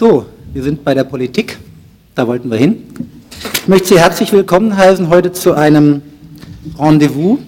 [0.00, 0.24] So,
[0.54, 1.58] wir sind bei der Politik.
[2.14, 2.84] Da wollten wir hin.
[3.52, 6.00] Ich möchte Sie herzlich willkommen heißen heute zu einem
[6.78, 7.38] Rendezvous,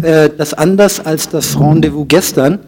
[0.00, 2.60] äh, das anders als das Rendezvous gestern,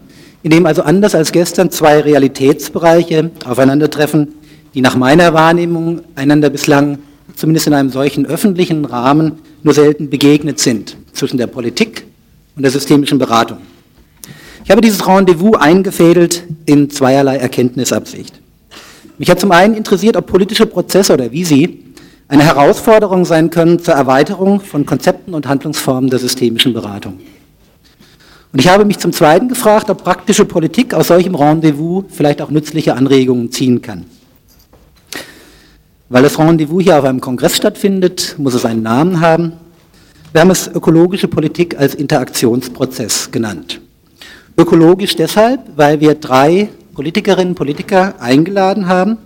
[0.43, 4.27] in dem also anders als gestern zwei Realitätsbereiche aufeinandertreffen,
[4.73, 6.97] die nach meiner Wahrnehmung einander bislang
[7.33, 12.03] zumindest in einem solchen öffentlichen Rahmen nur selten begegnet sind, zwischen der Politik
[12.57, 13.59] und der systemischen Beratung.
[14.65, 18.38] Ich habe dieses Rendezvous eingefädelt in zweierlei Erkenntnisabsicht.
[19.19, 21.83] Mich hat zum einen interessiert, ob politische Prozesse oder wie sie
[22.29, 27.19] eine Herausforderung sein können zur Erweiterung von Konzepten und Handlungsformen der systemischen Beratung.
[28.53, 32.49] Und ich habe mich zum Zweiten gefragt, ob praktische Politik aus solchem Rendezvous vielleicht auch
[32.49, 34.05] nützliche Anregungen ziehen kann.
[36.07, 39.53] Weil das Rendezvous hier auf einem Kongress stattfindet, muss es einen Namen haben.
[40.31, 43.81] Wir haben es ökologische Politik als Interaktionsprozess genannt.
[44.57, 49.19] Ökologisch deshalb, weil wir drei Politikerinnen und Politiker eingeladen haben,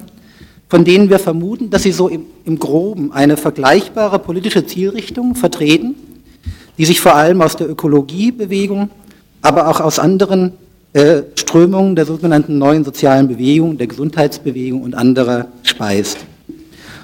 [0.70, 5.96] von denen wir vermuten, dass sie so im, im Groben eine vergleichbare politische Zielrichtung vertreten,
[6.78, 8.92] die sich vor allem aus der Ökologiebewegung,
[9.42, 10.54] aber auch aus anderen
[10.94, 16.20] äh, Strömungen der sogenannten neuen sozialen Bewegung, der Gesundheitsbewegung und anderer speist.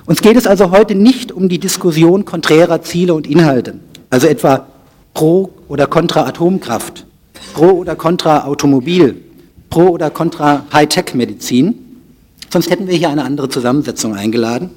[0.05, 3.79] Uns geht es also heute nicht um die Diskussion konträrer Ziele und Inhalte,
[4.11, 4.67] also etwa
[5.15, 7.07] pro oder contra Atomkraft,
[7.55, 9.23] pro oder contra Automobil,
[9.69, 11.89] pro oder contra Hightech-Medizin,
[12.51, 14.71] Sonst hätten wir hier eine andere Zusammensetzung eingeladen.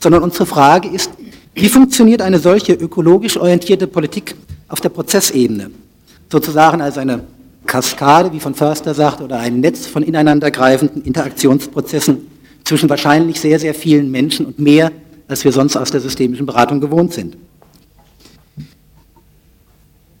[0.00, 1.10] Sondern unsere Frage ist,
[1.54, 4.34] wie funktioniert eine solche ökologisch orientierte Politik
[4.68, 5.70] auf der Prozessebene?
[6.30, 7.24] Sozusagen als eine
[7.66, 12.26] Kaskade, wie von Förster sagt, oder ein Netz von ineinandergreifenden Interaktionsprozessen
[12.64, 14.92] zwischen wahrscheinlich sehr, sehr vielen Menschen und mehr,
[15.28, 17.36] als wir sonst aus der systemischen Beratung gewohnt sind.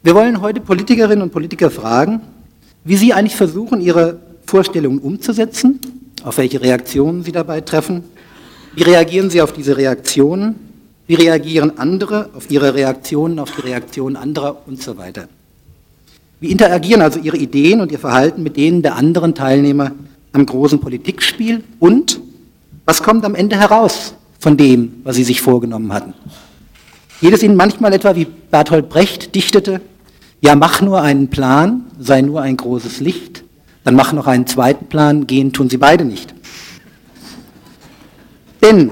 [0.02, 2.22] Wir wollen heute Politikerinnen und Politiker fragen,
[2.90, 5.78] wie sie eigentlich versuchen, ihre Vorstellungen umzusetzen
[6.24, 8.02] auf welche Reaktionen Sie dabei treffen,
[8.74, 10.56] wie reagieren Sie auf diese Reaktionen,
[11.06, 15.28] wie reagieren andere auf Ihre Reaktionen, auf die Reaktionen anderer und so weiter.
[16.40, 19.92] Wie interagieren also Ihre Ideen und Ihr Verhalten mit denen der anderen Teilnehmer
[20.32, 22.20] am großen Politikspiel und
[22.84, 26.14] was kommt am Ende heraus von dem, was Sie sich vorgenommen hatten?
[27.20, 29.80] Geht es Ihnen manchmal etwa wie Bertolt Brecht dichtete,
[30.40, 33.44] ja mach nur einen Plan, sei nur ein großes Licht,
[33.84, 36.34] dann machen noch einen zweiten Plan, gehen tun sie beide nicht.
[38.62, 38.90] Denn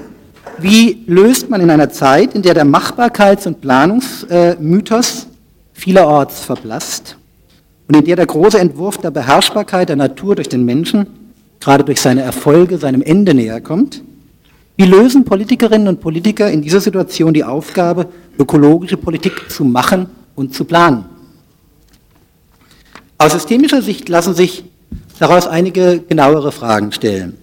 [0.59, 5.27] wie löst man in einer Zeit, in der der Machbarkeits- und Planungsmythos
[5.73, 7.15] vielerorts verblasst
[7.87, 11.07] und in der der große Entwurf der Beherrschbarkeit der Natur durch den Menschen,
[11.59, 14.01] gerade durch seine Erfolge, seinem Ende näher kommt,
[14.75, 20.53] wie lösen Politikerinnen und Politiker in dieser Situation die Aufgabe, ökologische Politik zu machen und
[20.53, 21.05] zu planen?
[23.21, 24.63] Aus systemischer Sicht lassen sich
[25.19, 27.37] daraus einige genauere Fragen stellen.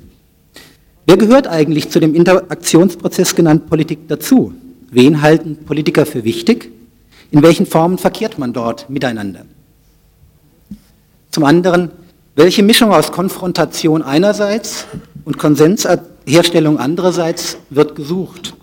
[1.05, 4.55] Wer gehört eigentlich zu dem Interaktionsprozess genannt Politik dazu?
[4.91, 6.71] Wen halten Politiker für wichtig?
[7.31, 9.45] In welchen Formen verkehrt man dort miteinander?
[11.31, 11.91] Zum anderen,
[12.37, 14.87] welche Mischung aus Konfrontation einerseits
[15.27, 18.55] und Konsensherstellung andererseits wird gesucht?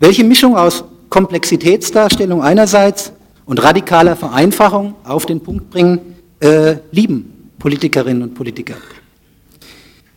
[0.00, 3.12] Welche Mischung aus Komplexitätsdarstellung einerseits
[3.50, 5.98] und radikaler Vereinfachung auf den Punkt bringen,
[6.38, 8.76] äh, lieben Politikerinnen und Politiker.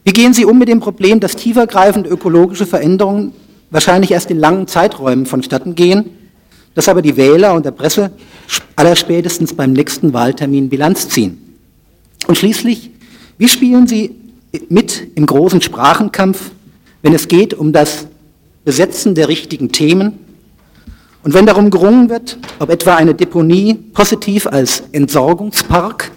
[0.03, 3.33] Wie gehen Sie um mit dem Problem, dass tiefergreifende ökologische Veränderungen
[3.71, 6.11] wahrscheinlich erst in langen Zeiträumen vonstatten gehen,
[6.75, 8.11] dass aber die Wähler und der Presse
[8.75, 11.57] allerspätestens beim nächsten Wahltermin Bilanz ziehen?
[12.27, 12.91] Und schließlich,
[13.39, 14.15] wie spielen Sie
[14.69, 16.51] mit im großen Sprachenkampf,
[17.01, 18.05] wenn es geht um das
[18.63, 20.19] Besetzen der richtigen Themen
[21.23, 26.11] und wenn darum gerungen wird, ob etwa eine Deponie positiv als Entsorgungspark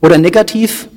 [0.00, 0.88] oder negativ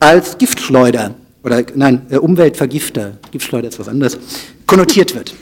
[0.00, 4.18] als Giftschleuder oder nein, äh, Umweltvergifter, Giftschleuder ist was anderes,
[4.66, 5.34] konnotiert wird.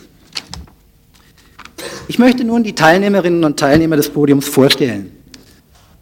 [2.08, 5.10] Ich möchte nun die Teilnehmerinnen und Teilnehmer des Podiums vorstellen.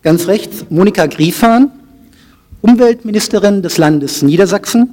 [0.03, 1.71] Ganz rechts Monika Griefahn,
[2.62, 4.88] Umweltministerin des Landes Niedersachsen,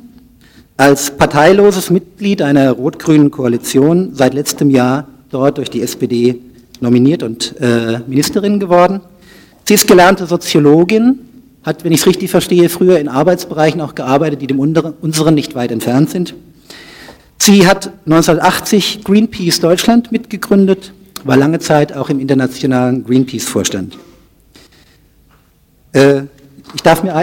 [0.78, 6.40] als parteiloses Mitglied einer rot-grünen Koalition seit letztem Jahr dort durch die SPD
[6.80, 9.02] nominiert und äh, Ministerin geworden.
[9.66, 11.20] Sie ist gelernte Soziologin,
[11.64, 15.56] hat, wenn ich es richtig verstehe, früher in Arbeitsbereichen auch gearbeitet, die dem unseren nicht
[15.56, 16.36] weit entfernt sind.
[17.38, 20.94] Sie hat 1980 Greenpeace Deutschland mitgegründet,
[21.26, 23.98] war lange Zeit auch im internationalen Greenpeace-Vorstand.
[25.92, 26.22] Äh,
[26.74, 27.14] ich darf mir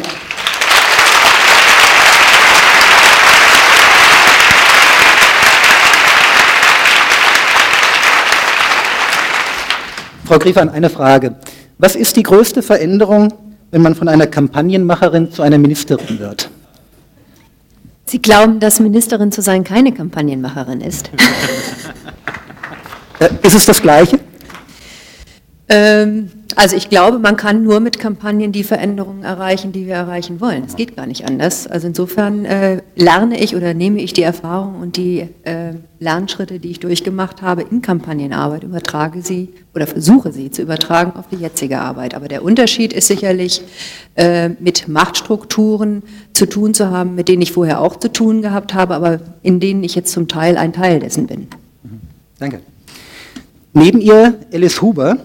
[10.25, 11.37] Frau Griefan, eine Frage.
[11.79, 13.33] Was ist die größte Veränderung,
[13.71, 16.51] wenn man von einer Kampagnenmacherin zu einer Ministerin wird?
[18.05, 21.11] Sie glauben, dass Ministerin zu sein keine Kampagnenmacherin ist?
[23.19, 24.19] Äh, ist es das Gleiche?
[25.75, 30.39] Ähm, also ich glaube, man kann nur mit Kampagnen die Veränderungen erreichen, die wir erreichen
[30.39, 30.65] wollen.
[30.67, 31.67] Es geht gar nicht anders.
[31.67, 36.73] Also insofern äh, lerne ich oder nehme ich die Erfahrung und die äh, Lernschritte, die
[36.73, 41.79] ich durchgemacht habe in Kampagnenarbeit, übertrage sie oder versuche sie zu übertragen auf die jetzige
[41.79, 42.15] Arbeit.
[42.15, 43.63] Aber der Unterschied ist sicherlich,
[44.17, 46.03] äh, mit Machtstrukturen
[46.35, 49.59] zu tun zu haben, mit denen ich vorher auch zu tun gehabt habe, aber in
[49.59, 51.47] denen ich jetzt zum Teil ein Teil dessen bin.
[51.83, 52.01] Mhm.
[52.39, 52.61] Danke.
[53.73, 55.17] Neben ihr Alice Huber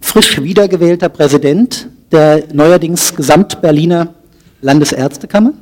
[0.00, 4.14] frisch wiedergewählter Präsident der neuerdings Gesamt-Berliner
[4.62, 5.52] Landesärztekammer.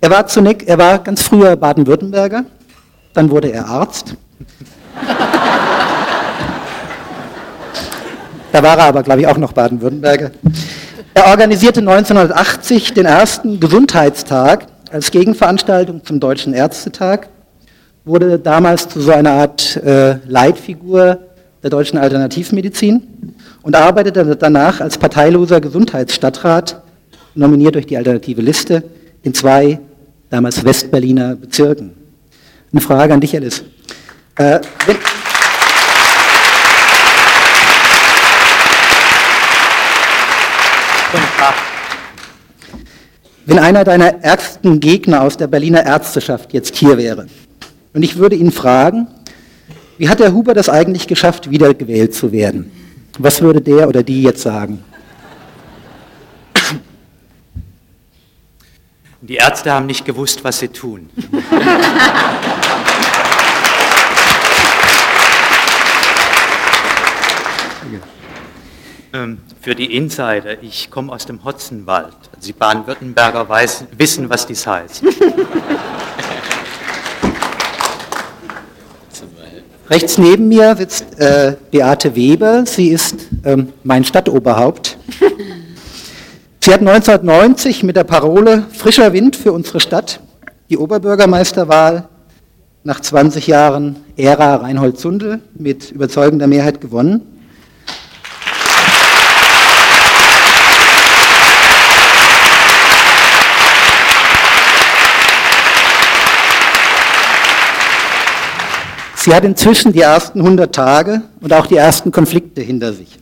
[0.00, 2.44] Er war zunächst, er war ganz früher Baden-Württemberger,
[3.14, 4.16] dann wurde er Arzt.
[8.52, 10.32] da war er aber, glaube ich, auch noch Baden-Württemberger.
[11.14, 17.28] Er organisierte 1980 den ersten Gesundheitstag als Gegenveranstaltung zum Deutschen Ärztetag,
[18.04, 21.20] wurde damals zu so einer Art äh, Leitfigur
[21.64, 23.02] der deutschen Alternativmedizin
[23.62, 26.82] und arbeitete danach als parteiloser Gesundheitsstadtrat,
[27.34, 28.84] nominiert durch die alternative Liste,
[29.22, 29.80] in zwei
[30.28, 31.92] damals Westberliner Bezirken.
[32.70, 33.64] Eine Frage an dich, Alice.
[34.36, 34.96] Äh, wenn,
[43.46, 47.26] wenn einer deiner ärgsten Gegner aus der Berliner Ärzteschaft jetzt hier wäre
[47.94, 49.06] und ich würde ihn fragen,
[49.98, 52.70] wie hat der Huber das eigentlich geschafft, wiedergewählt zu werden?
[53.18, 54.82] Was würde der oder die jetzt sagen?
[59.20, 61.08] Die Ärzte haben nicht gewusst, was sie tun.
[69.14, 72.14] ähm, für die Insider, ich komme aus dem Hotzenwald.
[72.34, 73.48] Also die Baden-Württemberger
[73.96, 75.04] wissen, was dies heißt.
[79.90, 82.64] Rechts neben mir sitzt äh, Beate Weber.
[82.64, 84.96] Sie ist ähm, mein Stadtoberhaupt.
[86.60, 90.20] Sie hat 1990 mit der Parole Frischer Wind für unsere Stadt
[90.70, 92.08] die Oberbürgermeisterwahl
[92.82, 97.33] nach 20 Jahren Ära Reinhold Zundel mit überzeugender Mehrheit gewonnen.
[109.24, 113.18] Sie hat inzwischen die ersten 100 Tage und auch die ersten Konflikte hinter sich.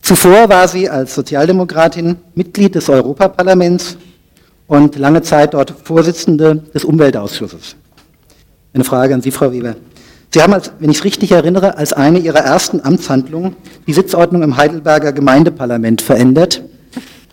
[0.00, 3.98] Zuvor war sie als Sozialdemokratin Mitglied des Europaparlaments
[4.66, 7.76] und lange Zeit dort Vorsitzende des Umweltausschusses.
[8.72, 9.76] Eine Frage an Sie, Frau Weber.
[10.32, 13.56] Sie haben, als, wenn ich es richtig erinnere, als eine Ihrer ersten Amtshandlungen
[13.86, 16.62] die Sitzordnung im Heidelberger Gemeindeparlament verändert.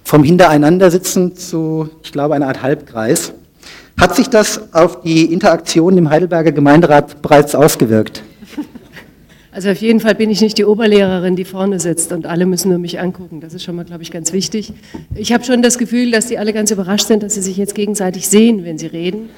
[0.03, 3.31] Vom Hintereinandersitzen zu, ich glaube, einer Art Halbkreis.
[3.99, 8.23] Hat sich das auf die Interaktion im Heidelberger Gemeinderat bereits ausgewirkt?
[9.51, 12.67] Also auf jeden Fall bin ich nicht die Oberlehrerin, die vorne sitzt und alle müssen
[12.67, 13.39] nur mich angucken.
[13.39, 14.73] Das ist schon mal, glaube ich, ganz wichtig.
[15.15, 17.73] Ich habe schon das Gefühl, dass die alle ganz überrascht sind, dass sie sich jetzt
[17.73, 19.29] gegenseitig sehen, wenn sie reden.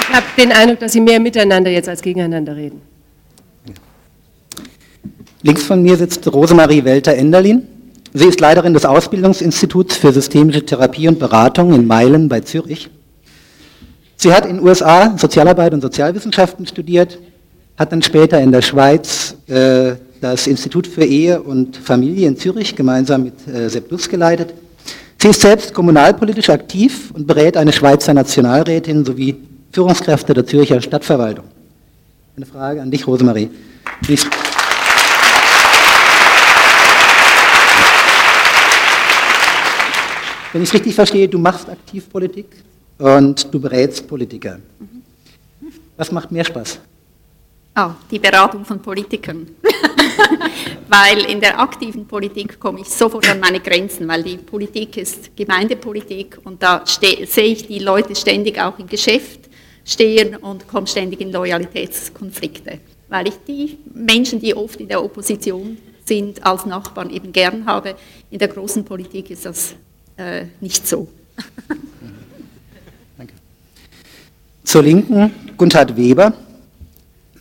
[0.00, 2.82] Ich habe den Eindruck, dass sie mehr miteinander jetzt als gegeneinander reden.
[5.44, 7.66] Links von mir sitzt Rosemarie Welter-Enderlin.
[8.14, 12.90] Sie ist Leiterin des Ausbildungsinstituts für systemische Therapie und Beratung in Meilen bei Zürich.
[14.16, 17.18] Sie hat in den USA Sozialarbeit und Sozialwissenschaften studiert,
[17.76, 22.76] hat dann später in der Schweiz äh, das Institut für Ehe und Familie in Zürich
[22.76, 24.54] gemeinsam mit äh, Sepp Lutz geleitet.
[25.20, 29.36] Sie ist selbst kommunalpolitisch aktiv und berät eine Schweizer Nationalrätin sowie
[29.72, 31.46] Führungskräfte der Zürcher Stadtverwaltung.
[32.36, 33.50] Eine Frage an dich, Rosemarie.
[34.06, 34.16] Wie
[40.52, 42.46] wenn ich es richtig verstehe, du machst aktiv Politik
[42.98, 44.58] und du berätst Politiker.
[45.96, 46.80] Was macht mehr Spaß?
[47.76, 49.46] Oh, die Beratung von Politikern.
[50.88, 55.34] weil in der aktiven Politik komme ich sofort an meine Grenzen, weil die Politik ist
[55.36, 59.48] Gemeindepolitik und da sehe ich die Leute ständig auch im Geschäft
[59.84, 62.78] stehen und komme ständig in Loyalitätskonflikte,
[63.08, 67.94] weil ich die Menschen, die oft in der Opposition sind, als Nachbarn eben gern habe.
[68.30, 69.74] In der großen Politik ist das
[70.22, 71.08] äh, nicht so.
[73.18, 73.34] Danke.
[74.64, 76.32] Zur Linken Gunther Weber.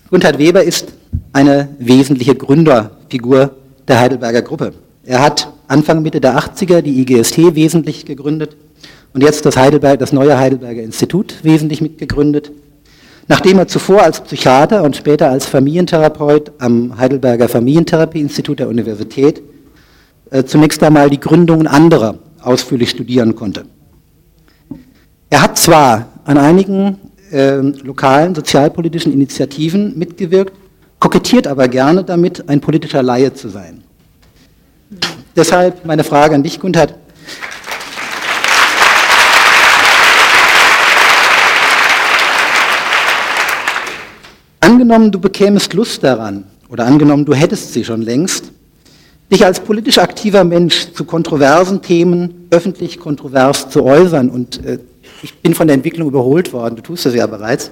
[0.10, 0.94] Gunther Weber ist
[1.34, 3.56] eine wesentliche Gründerfigur
[3.88, 4.74] der Heidelberger Gruppe.
[5.04, 8.58] Er hat Anfang Mitte der 80er die IGST wesentlich gegründet
[9.14, 12.52] und jetzt das, Heidelberg, das neue Heidelberger Institut wesentlich mitgegründet.
[13.28, 19.42] nachdem er zuvor als Psychiater und später als Familientherapeut am Heidelberger Familientherapieinstitut der Universität
[20.32, 23.66] äh, zunächst einmal die Gründungen anderer ausführlich studieren konnte.
[25.30, 26.98] Er hat zwar an einigen
[27.32, 30.54] äh, lokalen sozialpolitischen Initiativen mitgewirkt,
[31.00, 33.84] kokettiert aber gerne damit, ein politischer Laie zu sein.
[35.36, 36.90] Deshalb meine Frage an dich, Gunther.
[44.60, 48.52] Angenommen, du bekämest Lust daran, oder angenommen, du hättest sie schon längst,
[49.32, 54.80] dich als politisch aktiver Mensch zu kontroversen Themen öffentlich kontrovers zu äußern, und äh,
[55.24, 57.72] ich bin von der Entwicklung überholt worden, du tust das ja bereits,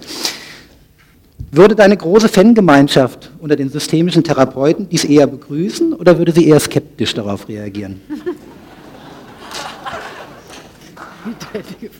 [1.51, 6.59] würde deine große Fangemeinschaft unter den systemischen Therapeuten dies eher begrüßen oder würde sie eher
[6.59, 8.01] skeptisch darauf reagieren?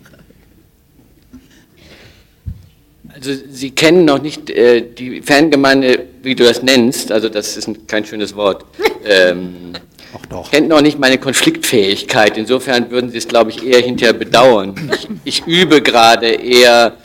[3.20, 7.68] Also Sie kennen noch nicht äh, die Fangemeinde, wie du das nennst, also das ist
[7.68, 8.66] ein, kein schönes Wort.
[9.06, 9.72] Ähm,
[10.14, 10.52] Ach doch.
[10.52, 12.38] Kennt noch nicht meine Konfliktfähigkeit.
[12.38, 14.76] Insofern würden Sie es, glaube ich, eher hinterher bedauern.
[15.24, 16.98] Ich, ich übe gerade eher,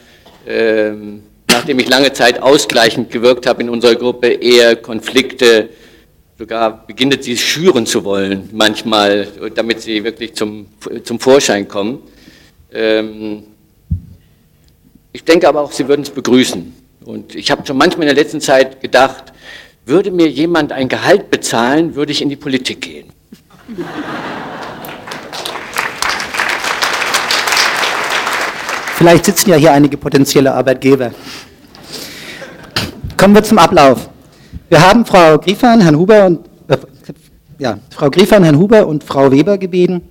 [0.45, 5.69] ähm, nachdem ich lange Zeit ausgleichend gewirkt habe in unserer Gruppe, eher Konflikte,
[6.37, 10.67] sogar beginnt sie schüren zu wollen, manchmal, damit sie wirklich zum,
[11.05, 12.03] zum Vorschein kommen.
[12.73, 13.45] Ähm,
[15.15, 16.75] ich denke aber auch, Sie würden es begrüßen.
[17.05, 19.33] Und ich habe schon manchmal in der letzten Zeit gedacht,
[19.87, 23.13] würde mir jemand ein Gehalt bezahlen, würde ich in die Politik gehen.
[28.97, 31.13] Vielleicht sitzen ja hier einige potenzielle Arbeitgeber.
[33.17, 34.11] Kommen wir zum Ablauf.
[34.69, 36.77] Wir haben Frau Griefern, Herrn Huber und äh,
[37.59, 40.03] ja, Frau Griefern, Herrn Huber und Frau Weber gebeten,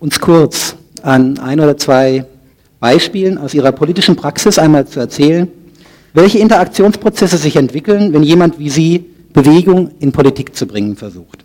[0.00, 2.26] uns kurz an ein oder zwei
[2.80, 5.48] Beispielen aus ihrer politischen Praxis einmal zu erzählen,
[6.14, 11.44] welche Interaktionsprozesse sich entwickeln, wenn jemand wie Sie Bewegung in Politik zu bringen versucht.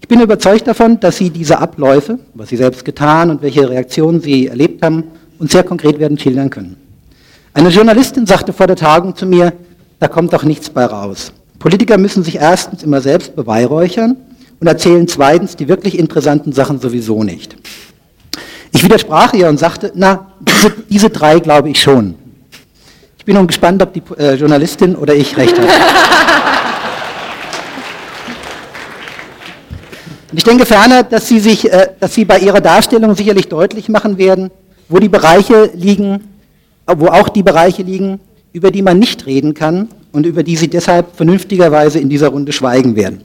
[0.00, 4.20] Ich bin überzeugt davon, dass Sie diese Abläufe, was Sie selbst getan und welche Reaktionen
[4.20, 5.04] Sie erlebt haben,
[5.38, 6.76] uns sehr konkret werden schildern können.
[7.54, 9.52] Eine Journalistin sagte vor der Tagung zu mir,
[10.00, 11.32] da kommt doch nichts bei raus.
[11.60, 14.16] Politiker müssen sich erstens immer selbst beweihräuchern
[14.58, 17.56] und erzählen zweitens die wirklich interessanten Sachen sowieso nicht.
[18.72, 22.14] Ich widersprach ihr und sagte, na, diese, diese drei glaube ich schon.
[23.18, 25.68] Ich bin nun gespannt, ob die äh, Journalistin oder ich recht hat.
[30.32, 33.90] Und ich denke ferner, dass Sie, sich, äh, dass Sie bei Ihrer Darstellung sicherlich deutlich
[33.90, 34.50] machen werden,
[34.88, 36.24] wo die Bereiche liegen,
[36.86, 38.18] wo auch die Bereiche liegen,
[38.52, 42.50] über die man nicht reden kann und über die Sie deshalb vernünftigerweise in dieser Runde
[42.52, 43.22] schweigen werden.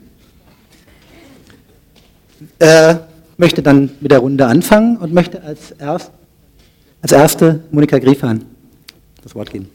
[2.60, 2.96] Äh,
[3.38, 6.12] möchte dann mit der Runde anfangen und möchte als, erst,
[7.02, 8.44] als erste Monika Griefahn
[9.24, 9.70] das Wort geben.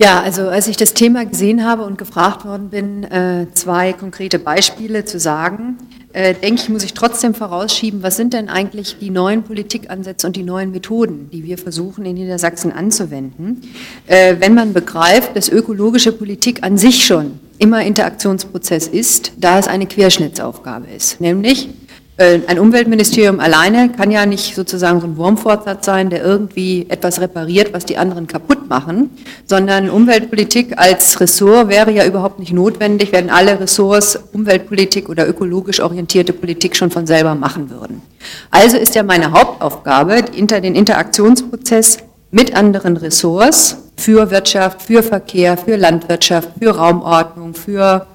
[0.00, 4.38] Ja, also als ich das Thema gesehen habe und gefragt worden bin, äh, zwei konkrete
[4.38, 5.76] Beispiele zu sagen,
[6.12, 10.36] äh, denke ich, muss ich trotzdem vorausschieben, was sind denn eigentlich die neuen Politikansätze und
[10.36, 13.62] die neuen Methoden, die wir versuchen in Niedersachsen anzuwenden,
[14.06, 19.66] äh, wenn man begreift, dass ökologische Politik an sich schon immer Interaktionsprozess ist, da es
[19.66, 21.70] eine Querschnittsaufgabe ist, nämlich
[22.20, 27.72] ein Umweltministerium alleine kann ja nicht sozusagen so ein Wurmfortsatz sein, der irgendwie etwas repariert,
[27.72, 29.10] was die anderen kaputt machen,
[29.46, 35.78] sondern Umweltpolitik als Ressort wäre ja überhaupt nicht notwendig, wenn alle Ressorts Umweltpolitik oder ökologisch
[35.78, 38.02] orientierte Politik schon von selber machen würden.
[38.50, 41.98] Also ist ja meine Hauptaufgabe, den Interaktionsprozess
[42.32, 48.08] mit anderen Ressorts für Wirtschaft, für Verkehr, für Landwirtschaft, für Raumordnung, für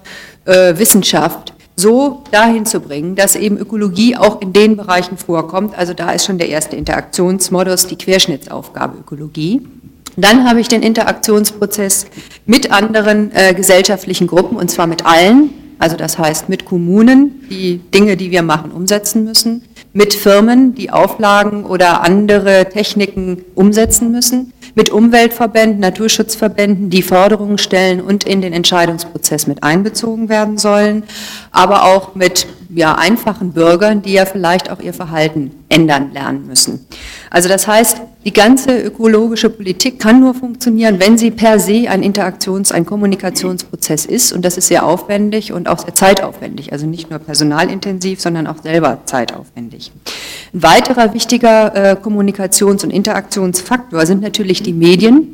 [0.45, 5.77] äh, Wissenschaft so dahin zu bringen, dass eben Ökologie auch in den Bereichen vorkommt.
[5.77, 9.61] Also da ist schon der erste Interaktionsmodus, die Querschnittsaufgabe Ökologie.
[10.15, 12.05] Dann habe ich den Interaktionsprozess
[12.45, 15.49] mit anderen äh, gesellschaftlichen Gruppen, und zwar mit allen,
[15.79, 20.91] also das heißt mit Kommunen, die Dinge, die wir machen, umsetzen müssen, mit Firmen, die
[20.91, 28.53] Auflagen oder andere Techniken umsetzen müssen, mit Umweltverbänden, Naturschutzverbänden, die Forderungen stellen und in den
[28.53, 31.03] Entscheidungsprozess mit einbezogen werden sollen,
[31.51, 36.87] aber auch mit ja, einfachen Bürgern, die ja vielleicht auch ihr Verhalten ändern lernen müssen.
[37.29, 42.03] Also das heißt, die ganze ökologische Politik kann nur funktionieren, wenn sie per se ein
[42.03, 47.09] Interaktions-, ein Kommunikationsprozess ist und das ist sehr aufwendig und auch sehr zeitaufwendig, also nicht
[47.09, 49.91] nur personalintensiv, sondern auch selber zeitaufwendig.
[50.53, 55.27] Ein weiterer wichtiger äh, Kommunikations- und Interaktionsfaktor sind natürlich die Medien,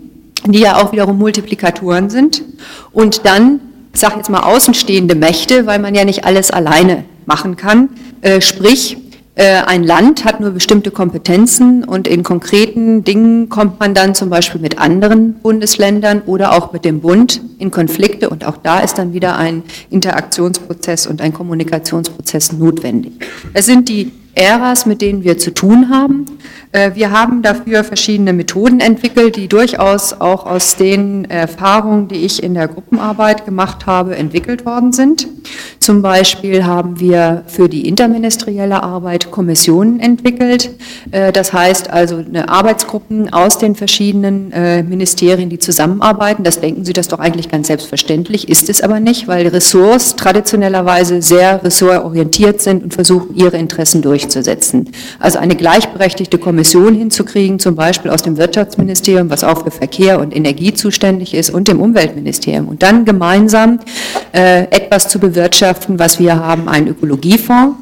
[0.48, 2.44] die ja auch wiederum Multiplikatoren sind
[2.92, 3.62] und dann
[3.94, 7.90] ich sage jetzt mal außenstehende Mächte, weil man ja nicht alles alleine machen kann.
[8.22, 8.98] Äh, sprich,
[9.40, 14.60] ein Land hat nur bestimmte Kompetenzen und in konkreten Dingen kommt man dann zum Beispiel
[14.60, 19.14] mit anderen Bundesländern oder auch mit dem Bund in Konflikte und auch da ist dann
[19.14, 23.14] wieder ein Interaktionsprozess und ein Kommunikationsprozess notwendig.
[23.54, 26.26] Es sind die Äras, mit denen wir zu tun haben.
[26.72, 32.44] Äh, wir haben dafür verschiedene Methoden entwickelt, die durchaus auch aus den Erfahrungen, die ich
[32.44, 35.28] in der Gruppenarbeit gemacht habe, entwickelt worden sind.
[35.80, 40.70] Zum Beispiel haben wir für die interministerielle Arbeit Kommissionen entwickelt.
[41.10, 46.44] Äh, das heißt also eine Arbeitsgruppen aus den verschiedenen äh, Ministerien, die zusammenarbeiten.
[46.44, 51.24] Das denken Sie das doch eigentlich ganz selbstverständlich, ist es aber nicht, weil Ressorts traditionellerweise
[51.24, 54.19] sehr ressortorientiert sind und versuchen, ihre Interessen durchzusetzen.
[55.20, 60.20] Also eine gleichberechtigte Kommission Kommission hinzukriegen, zum Beispiel aus dem Wirtschaftsministerium, was auch für Verkehr
[60.20, 62.68] und Energie zuständig ist, und dem Umweltministerium.
[62.68, 63.80] Und dann gemeinsam
[64.34, 67.76] äh, etwas zu bewirtschaften, was wir haben, einen Ökologiefonds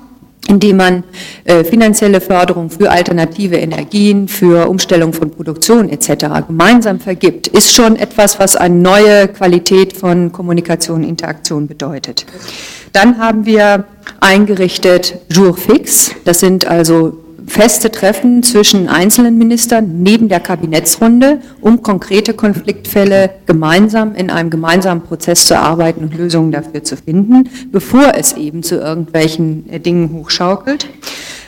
[0.49, 1.03] indem man
[1.43, 6.47] äh, finanzielle Förderung für alternative Energien, für Umstellung von Produktion etc.
[6.47, 12.25] gemeinsam vergibt, ist schon etwas, was eine neue Qualität von Kommunikation und Interaktion bedeutet.
[12.93, 13.83] Dann haben wir
[14.19, 21.81] eingerichtet Jour fix, das sind also feste Treffen zwischen einzelnen Ministern neben der Kabinettsrunde, um
[21.81, 28.13] konkrete Konfliktfälle gemeinsam in einem gemeinsamen Prozess zu arbeiten und Lösungen dafür zu finden, bevor
[28.15, 30.87] es eben zu irgendwelchen äh, Dingen hochschaukelt.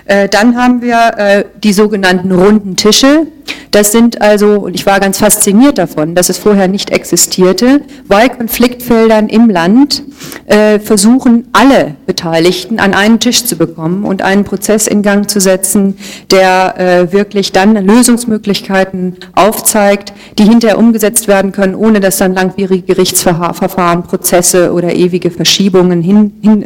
[0.10, 3.28] Äh, dann haben wir äh, die sogenannten runden Tische.
[3.70, 8.28] Das sind also, und ich war ganz fasziniert davon, dass es vorher nicht existierte, bei
[8.28, 10.01] Konfliktfeldern im Land
[10.48, 15.39] äh, versuchen alle Beteiligten an einen Tisch zu bekommen und einen Prozess in Gang zu
[15.39, 15.98] setzen,
[16.32, 24.04] der wirklich dann Lösungsmöglichkeiten aufzeigt, die hinterher umgesetzt werden können, ohne dass dann langwierige Gerichtsverfahren,
[24.04, 26.63] Prozesse oder ewige Verschiebungen hinzunehmen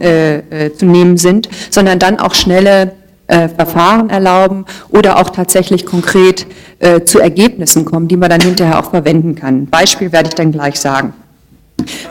[0.78, 2.94] hin, äh, sind, sondern dann auch schnelle
[3.28, 6.46] äh, Verfahren erlauben oder auch tatsächlich konkret
[6.80, 9.68] äh, zu Ergebnissen kommen, die man dann hinterher auch verwenden kann.
[9.68, 11.14] Beispiel werde ich dann gleich sagen.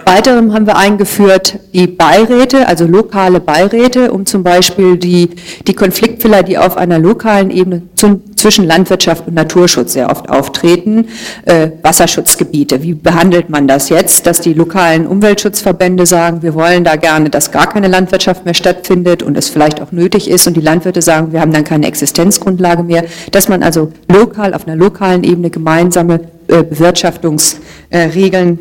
[0.05, 5.31] Weiterem haben wir eingeführt die Beiräte, also lokale Beiräte, um zum Beispiel die,
[5.67, 11.09] die Konfliktfälle, die auf einer lokalen Ebene zum, zwischen Landwirtschaft und Naturschutz sehr oft auftreten,
[11.44, 12.83] äh, Wasserschutzgebiete.
[12.83, 17.51] Wie behandelt man das jetzt, dass die lokalen Umweltschutzverbände sagen, wir wollen da gerne, dass
[17.51, 21.33] gar keine Landwirtschaft mehr stattfindet und es vielleicht auch nötig ist und die Landwirte sagen,
[21.33, 26.20] wir haben dann keine Existenzgrundlage mehr, dass man also lokal, auf einer lokalen Ebene gemeinsame
[26.49, 28.59] äh, Bewirtschaftungsregeln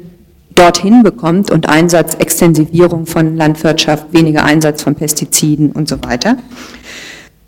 [0.61, 6.37] dorthin bekommt und Einsatz, Extensivierung von Landwirtschaft, weniger Einsatz von Pestiziden und so weiter.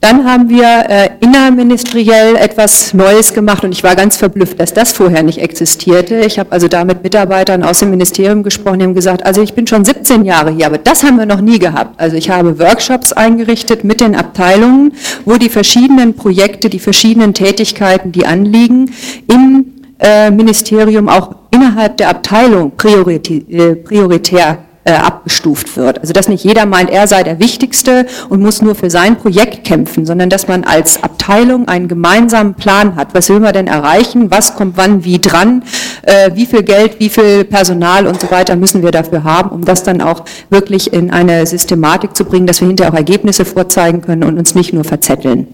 [0.02, 4.92] Dann haben wir äh, innerministeriell etwas Neues gemacht und ich war ganz verblüfft, dass das
[4.92, 6.22] vorher nicht existierte.
[6.26, 9.54] Ich habe also da mit Mitarbeitern aus dem Ministerium gesprochen, die haben gesagt, also ich
[9.54, 12.02] bin schon 17 Jahre hier, aber das haben wir noch nie gehabt.
[12.02, 14.92] Also ich habe Workshops eingerichtet mit den Abteilungen,
[15.24, 18.92] wo die verschiedenen Projekte, die verschiedenen Tätigkeiten, die anliegen,
[19.32, 19.73] im
[20.32, 26.00] Ministerium auch innerhalb der Abteilung äh, prioritär äh, abgestuft wird.
[26.00, 29.64] Also dass nicht jeder meint, er sei der Wichtigste und muss nur für sein Projekt
[29.64, 33.14] kämpfen, sondern dass man als Abteilung einen gemeinsamen Plan hat.
[33.14, 34.32] Was will man denn erreichen?
[34.32, 35.64] Was kommt wann wie dran?
[36.04, 39.64] Äh, wie viel Geld, wie viel Personal und so weiter müssen wir dafür haben, um
[39.64, 44.02] das dann auch wirklich in eine Systematik zu bringen, dass wir hinterher auch Ergebnisse vorzeigen
[44.02, 45.48] können und uns nicht nur verzetteln.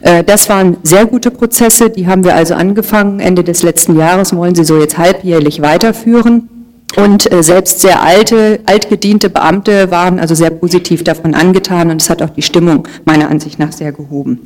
[0.00, 4.34] Äh, das waren sehr gute Prozesse, die haben wir also angefangen Ende des letzten Jahres,
[4.34, 6.48] wollen sie so jetzt halbjährlich weiterführen.
[6.96, 12.10] Und äh, selbst sehr alte, altgediente Beamte waren also sehr positiv davon angetan und es
[12.10, 14.40] hat auch die Stimmung meiner Ansicht nach sehr gehoben.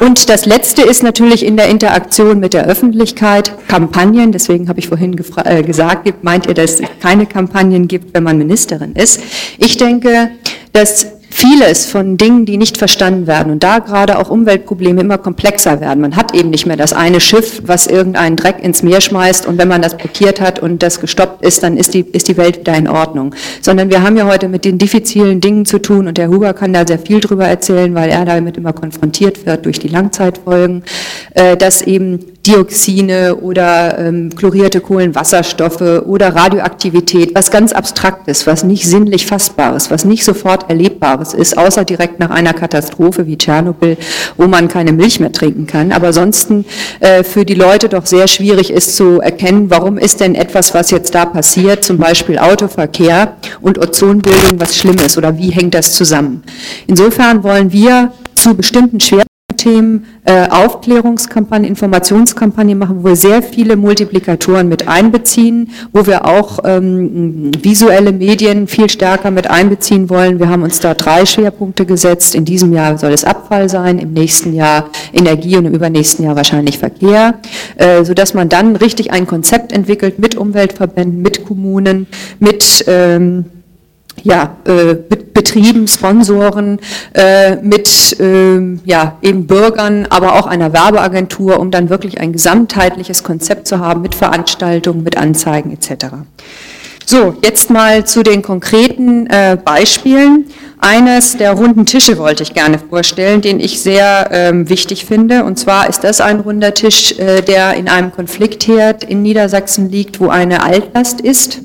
[0.00, 4.32] Und das Letzte ist natürlich in der Interaktion mit der Öffentlichkeit Kampagnen.
[4.32, 8.38] Deswegen habe ich vorhin äh, gesagt, meint ihr, dass es keine Kampagnen gibt, wenn man
[8.38, 9.20] Ministerin ist?
[9.58, 10.30] Ich denke,
[10.72, 15.80] dass vieles von Dingen, die nicht verstanden werden und da gerade auch Umweltprobleme immer komplexer
[15.80, 16.00] werden.
[16.00, 19.58] Man hat eben nicht mehr das eine Schiff, was irgendeinen Dreck ins Meer schmeißt und
[19.58, 22.60] wenn man das blockiert hat und das gestoppt ist, dann ist die, ist die Welt
[22.60, 23.34] wieder in Ordnung.
[23.60, 26.72] Sondern wir haben ja heute mit den diffizilen Dingen zu tun und der Huber kann
[26.72, 30.82] da sehr viel drüber erzählen, weil er damit immer konfrontiert wird durch die Langzeitfolgen,
[31.34, 38.86] äh, dass eben Dioxine oder ähm, chlorierte Kohlenwasserstoffe oder Radioaktivität, was ganz Abstraktes, was nicht
[38.86, 43.98] sinnlich Fassbares, was nicht sofort Erlebbares ist, außer direkt nach einer Katastrophe wie Tschernobyl,
[44.38, 45.92] wo man keine Milch mehr trinken kann.
[45.92, 46.64] Aber ansonsten
[47.00, 50.90] äh, für die Leute doch sehr schwierig ist zu erkennen, warum ist denn etwas, was
[50.90, 55.92] jetzt da passiert, zum Beispiel Autoverkehr und Ozonbildung, was schlimm ist oder wie hängt das
[55.92, 56.42] zusammen.
[56.86, 59.27] Insofern wollen wir zu bestimmten Schwerpunkten
[59.58, 66.60] Themen äh, Aufklärungskampagnen, Informationskampagnen machen, wo wir sehr viele Multiplikatoren mit einbeziehen, wo wir auch
[66.64, 70.38] ähm, visuelle Medien viel stärker mit einbeziehen wollen.
[70.38, 72.34] Wir haben uns da drei Schwerpunkte gesetzt.
[72.34, 76.36] In diesem Jahr soll es Abfall sein, im nächsten Jahr Energie und im übernächsten Jahr
[76.36, 77.34] wahrscheinlich Verkehr,
[77.76, 82.06] äh, sodass man dann richtig ein Konzept entwickelt mit Umweltverbänden, mit Kommunen,
[82.38, 83.44] mit ähm,
[84.22, 84.94] ja, äh,
[85.38, 86.80] Betrieben, Sponsoren,
[87.14, 93.22] äh, mit äh, ja, eben Bürgern, aber auch einer Werbeagentur, um dann wirklich ein gesamtheitliches
[93.22, 96.06] Konzept zu haben mit Veranstaltungen, mit Anzeigen etc.
[97.10, 100.44] So, jetzt mal zu den konkreten äh, Beispielen.
[100.78, 105.44] Eines der runden Tische wollte ich gerne vorstellen, den ich sehr ähm, wichtig finde.
[105.44, 110.20] Und zwar ist das ein runder Tisch, äh, der in einem Konfliktherd in Niedersachsen liegt,
[110.20, 111.60] wo eine Altlast ist,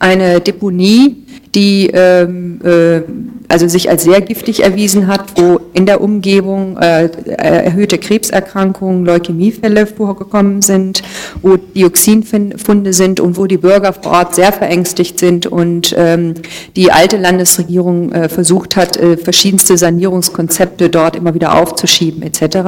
[0.00, 1.27] eine Deponie,
[1.58, 3.00] die ähm, äh,
[3.48, 9.86] also sich als sehr giftig erwiesen hat, wo in der Umgebung äh, erhöhte Krebserkrankungen, Leukämiefälle
[9.86, 11.02] vorgekommen sind,
[11.42, 16.34] wo Dioxinfunde sind und wo die Bürger vor Ort sehr verängstigt sind und ähm,
[16.76, 22.58] die alte Landesregierung äh, versucht hat, äh, verschiedenste Sanierungskonzepte dort immer wieder aufzuschieben etc.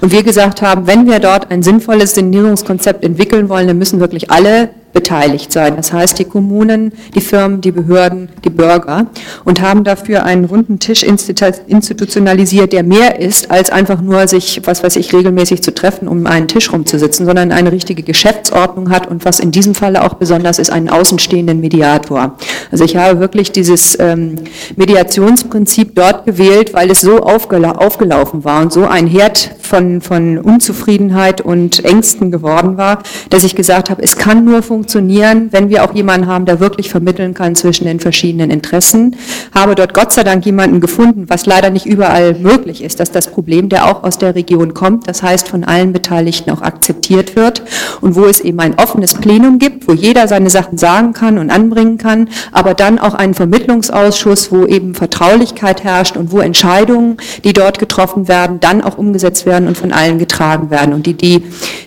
[0.00, 4.30] Und wir gesagt haben, wenn wir dort ein sinnvolles Sanierungskonzept entwickeln wollen, dann müssen wirklich
[4.30, 5.76] alle beteiligt sein.
[5.76, 9.06] Das heißt, die Kommunen, die Firmen, die Behörden, die Bürger
[9.44, 14.82] und haben dafür einen runden Tisch institutionalisiert, der mehr ist, als einfach nur sich, was
[14.82, 19.24] weiß ich, regelmäßig zu treffen, um einen Tisch rumzusitzen, sondern eine richtige Geschäftsordnung hat und
[19.24, 22.36] was in diesem Falle auch besonders ist, einen außenstehenden Mediator.
[22.70, 24.36] Also ich habe wirklich dieses ähm,
[24.76, 30.38] Mediationsprinzip dort gewählt, weil es so aufgela aufgelaufen war und so ein Herd von, von
[30.38, 35.70] Unzufriedenheit und Ängsten geworden war, dass ich gesagt habe, es kann nur funktionieren, funktionieren, wenn
[35.70, 39.14] wir auch jemanden haben, der wirklich vermitteln kann zwischen den verschiedenen Interessen.
[39.54, 43.28] Habe dort Gott sei Dank jemanden gefunden, was leider nicht überall möglich ist, dass das
[43.28, 47.62] Problem, der auch aus der Region kommt, das heißt von allen Beteiligten auch akzeptiert wird
[48.00, 51.50] und wo es eben ein offenes Plenum gibt, wo jeder seine Sachen sagen kann und
[51.50, 57.52] anbringen kann, aber dann auch einen Vermittlungsausschuss, wo eben Vertraulichkeit herrscht und wo Entscheidungen, die
[57.52, 61.44] dort getroffen werden, dann auch umgesetzt werden und von allen getragen werden und die die,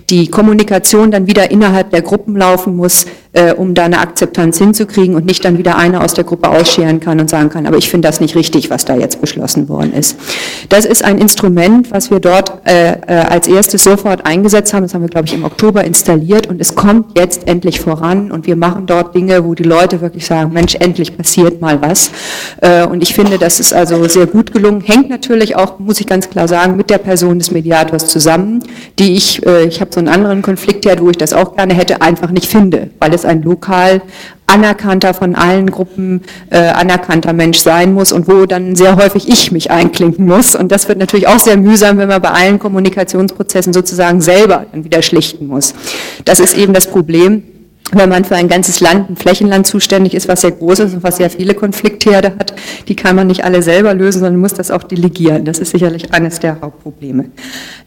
[0.09, 4.57] die Kommunikation dann wieder innerhalb der Gruppen laufen muss muss, äh, um da eine Akzeptanz
[4.57, 7.77] hinzukriegen und nicht dann wieder einer aus der Gruppe ausscheren kann und sagen kann, aber
[7.77, 10.17] ich finde das nicht richtig, was da jetzt beschlossen worden ist.
[10.69, 14.83] Das ist ein Instrument, was wir dort äh, äh, als erstes sofort eingesetzt haben.
[14.83, 18.47] Das haben wir, glaube ich, im Oktober installiert und es kommt jetzt endlich voran und
[18.47, 22.11] wir machen dort Dinge, wo die Leute wirklich sagen, Mensch, endlich passiert mal was.
[22.61, 24.81] Äh, und ich finde, das ist also sehr gut gelungen.
[24.81, 28.63] Hängt natürlich auch, muss ich ganz klar sagen, mit der Person des Mediators zusammen,
[28.97, 32.01] die ich, äh, ich habe so einen anderen Konflikt, wo ich das auch gerne hätte,
[32.01, 34.01] einfach nicht finde, weil es ein lokal
[34.47, 39.51] anerkannter von allen Gruppen äh, anerkannter Mensch sein muss und wo dann sehr häufig ich
[39.51, 40.55] mich einklinken muss.
[40.55, 44.83] Und das wird natürlich auch sehr mühsam, wenn man bei allen Kommunikationsprozessen sozusagen selber dann
[44.83, 45.73] wieder schlichten muss.
[46.25, 47.43] Das ist eben das Problem
[47.91, 51.03] wenn man für ein ganzes Land, ein Flächenland zuständig ist, was sehr groß ist und
[51.03, 52.53] was sehr viele Konfliktherde hat,
[52.87, 55.45] die kann man nicht alle selber lösen, sondern muss das auch delegieren.
[55.45, 57.25] Das ist sicherlich eines der Hauptprobleme.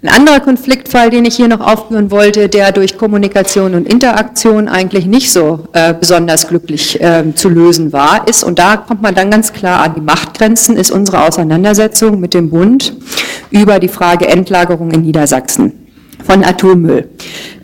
[0.03, 5.07] Ein anderer Konfliktfall, den ich hier noch aufführen wollte, der durch Kommunikation und Interaktion eigentlich
[5.07, 9.31] nicht so äh, besonders glücklich äh, zu lösen war, ist, und da kommt man dann
[9.31, 12.95] ganz klar an die Machtgrenzen, ist unsere Auseinandersetzung mit dem Bund
[13.51, 15.88] über die Frage Endlagerung in Niedersachsen
[16.29, 17.09] von Atommüll.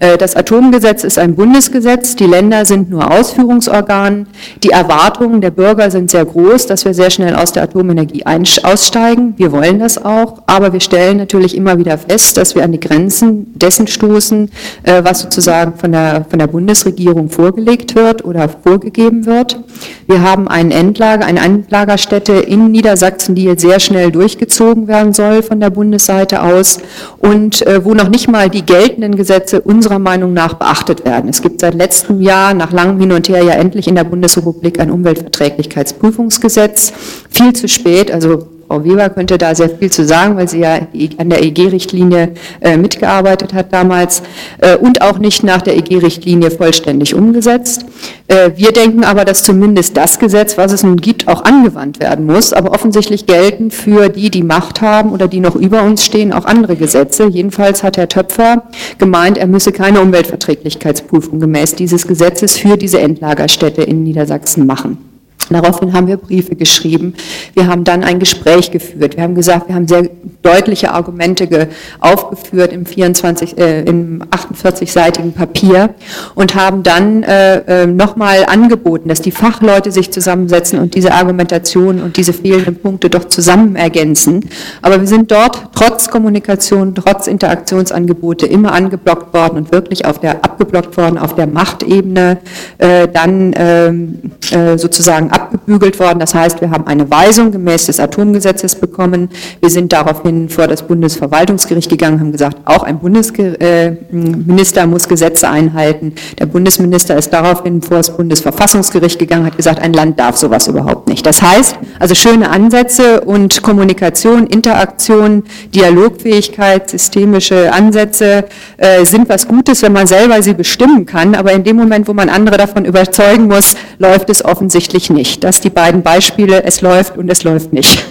[0.00, 4.26] Äh, das Atomgesetz ist ein Bundesgesetz, die Länder sind nur Ausführungsorgan.
[4.62, 9.34] Die Erwartungen der Bürger sind sehr groß, dass wir sehr schnell aus der Atomenergie aussteigen.
[9.36, 12.80] Wir wollen das auch, aber wir stellen natürlich immer wieder fest, dass wir an die
[12.80, 14.50] Grenzen dessen stoßen,
[14.84, 19.60] äh, was sozusagen von der, von der Bundesregierung vorgelegt wird oder vorgegeben wird.
[20.06, 25.42] Wir haben einen Endlager, eine Endlagerstätte in Niedersachsen, die jetzt sehr schnell durchgezogen werden soll
[25.42, 26.78] von der Bundesseite aus
[27.18, 31.28] und äh, wo noch nicht mal die geltenden Gesetze unserer Meinung nach beachtet werden.
[31.28, 34.80] Es gibt seit letztem Jahr, nach langem Hin und Her, ja endlich in der Bundesrepublik
[34.80, 36.92] ein Umweltverträglichkeitsprüfungsgesetz.
[37.28, 40.80] Viel zu spät, also Frau Weber könnte da sehr viel zu sagen, weil sie ja
[41.18, 44.22] an der EG-Richtlinie äh, mitgearbeitet hat damals
[44.58, 47.84] äh, und auch nicht nach der EG-Richtlinie vollständig umgesetzt.
[48.28, 52.26] Äh, wir denken aber, dass zumindest das Gesetz, was es nun gibt, auch angewandt werden
[52.26, 52.52] muss.
[52.52, 56.46] Aber offensichtlich gelten für die, die Macht haben oder die noch über uns stehen, auch
[56.46, 57.26] andere Gesetze.
[57.28, 58.64] Jedenfalls hat Herr Töpfer
[58.98, 65.13] gemeint, er müsse keine Umweltverträglichkeitsprüfung gemäß dieses Gesetzes für diese Endlagerstätte in Niedersachsen machen.
[65.50, 67.14] Daraufhin haben wir Briefe geschrieben.
[67.54, 69.16] Wir haben dann ein Gespräch geführt.
[69.16, 70.08] Wir haben gesagt, wir haben sehr
[70.42, 71.68] deutliche Argumente
[72.00, 75.94] aufgeführt im 24, äh, im 48-seitigen Papier
[76.34, 82.00] und haben dann äh, äh, nochmal angeboten, dass die Fachleute sich zusammensetzen und diese Argumentation
[82.00, 84.48] und diese fehlenden Punkte doch zusammen ergänzen.
[84.82, 90.44] Aber wir sind dort trotz Kommunikation, trotz Interaktionsangebote immer angeblockt worden und wirklich auf der
[90.44, 92.38] abgeblockt worden auf der Machtebene
[92.78, 94.18] äh, dann ähm,
[94.50, 96.18] äh, sozusagen a abgebügelt worden.
[96.18, 99.30] Das heißt, wir haben eine Weisung gemäß des Atomgesetzes bekommen.
[99.60, 105.48] Wir sind daraufhin vor das Bundesverwaltungsgericht gegangen, haben gesagt, auch ein Bundesminister äh, muss Gesetze
[105.48, 106.14] einhalten.
[106.38, 111.08] Der Bundesminister ist daraufhin vor das Bundesverfassungsgericht gegangen, hat gesagt, ein Land darf sowas überhaupt
[111.08, 111.24] nicht.
[111.24, 118.44] Das heißt, also schöne Ansätze und Kommunikation, Interaktion, Dialogfähigkeit, systemische Ansätze
[118.76, 121.34] äh, sind was Gutes, wenn man selber sie bestimmen kann.
[121.34, 125.44] Aber in dem Moment, wo man andere davon überzeugen muss, läuft es offensichtlich nicht nicht.
[125.54, 128.04] Das die beiden Beispiele, es läuft und es läuft nicht.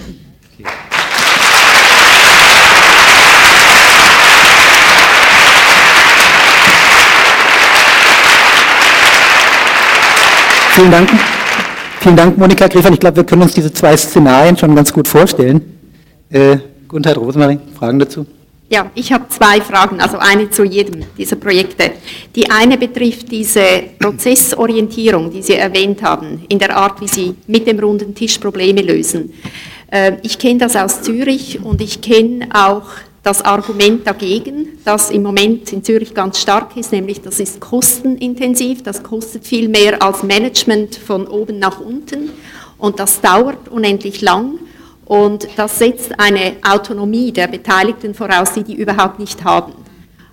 [10.70, 11.10] Vielen Dank.
[12.00, 12.90] Vielen Dank, Monika Gräfer.
[12.90, 15.60] Ich glaube, wir können uns diese zwei Szenarien schon ganz gut vorstellen.
[16.30, 16.56] Äh,
[16.88, 18.24] Gunther Rosemaring, Fragen dazu?
[18.70, 21.92] Ja, ich habe zwei Fragen, also eine zu jedem dieser Projekte.
[22.34, 23.60] Die eine betrifft diese
[23.98, 28.80] Prozessorientierung, die Sie erwähnt haben, in der Art, wie Sie mit dem runden Tisch Probleme
[28.80, 29.34] lösen.
[29.90, 32.86] Äh, ich kenne das aus Zürich und ich kenne auch
[33.22, 38.82] das Argument dagegen, das im Moment in Zürich ganz stark ist, nämlich das ist kostenintensiv,
[38.82, 42.30] das kostet viel mehr als Management von oben nach unten
[42.76, 44.58] und das dauert unendlich lang
[45.06, 49.72] und das setzt eine Autonomie der Beteiligten voraus, die die überhaupt nicht haben.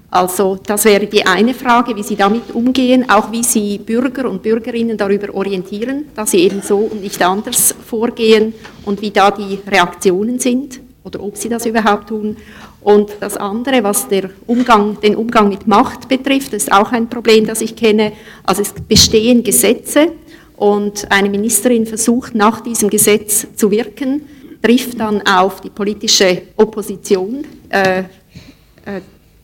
[0.09, 4.43] Also das wäre die eine Frage, wie Sie damit umgehen, auch wie Sie Bürger und
[4.43, 8.53] Bürgerinnen darüber orientieren, dass sie eben so und nicht anders vorgehen
[8.83, 12.35] und wie da die Reaktionen sind oder ob Sie das überhaupt tun.
[12.81, 14.07] Und das andere, was
[14.47, 18.11] Umgang, den Umgang mit Macht betrifft, ist auch ein Problem, das ich kenne.
[18.43, 20.11] Also es bestehen Gesetze
[20.57, 24.23] und eine Ministerin versucht nach diesem Gesetz zu wirken
[24.61, 28.03] trifft dann auf die politische Opposition äh, äh,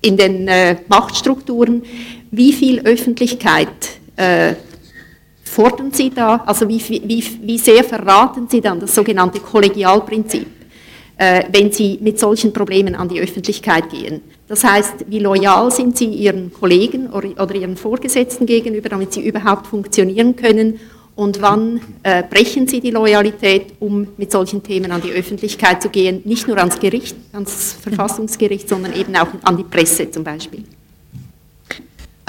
[0.02, 1.84] in den äh, Machtstrukturen.
[2.32, 3.68] Wie viel Öffentlichkeit
[4.16, 4.54] äh,
[5.44, 6.44] fordern Sie da?
[6.46, 10.48] Also wie, wie, wie sehr verraten Sie dann das sogenannte Kollegialprinzip,
[11.18, 14.22] äh, wenn Sie mit solchen Problemen an die Öffentlichkeit gehen?
[14.48, 19.68] Das heißt, wie loyal sind Sie Ihren Kollegen oder Ihren Vorgesetzten gegenüber, damit Sie überhaupt
[19.68, 20.80] funktionieren können?
[21.18, 25.90] Und wann äh, brechen Sie die Loyalität, um mit solchen Themen an die Öffentlichkeit zu
[25.90, 30.64] gehen, nicht nur ans Gericht, ans Verfassungsgericht, sondern eben auch an die Presse zum Beispiel.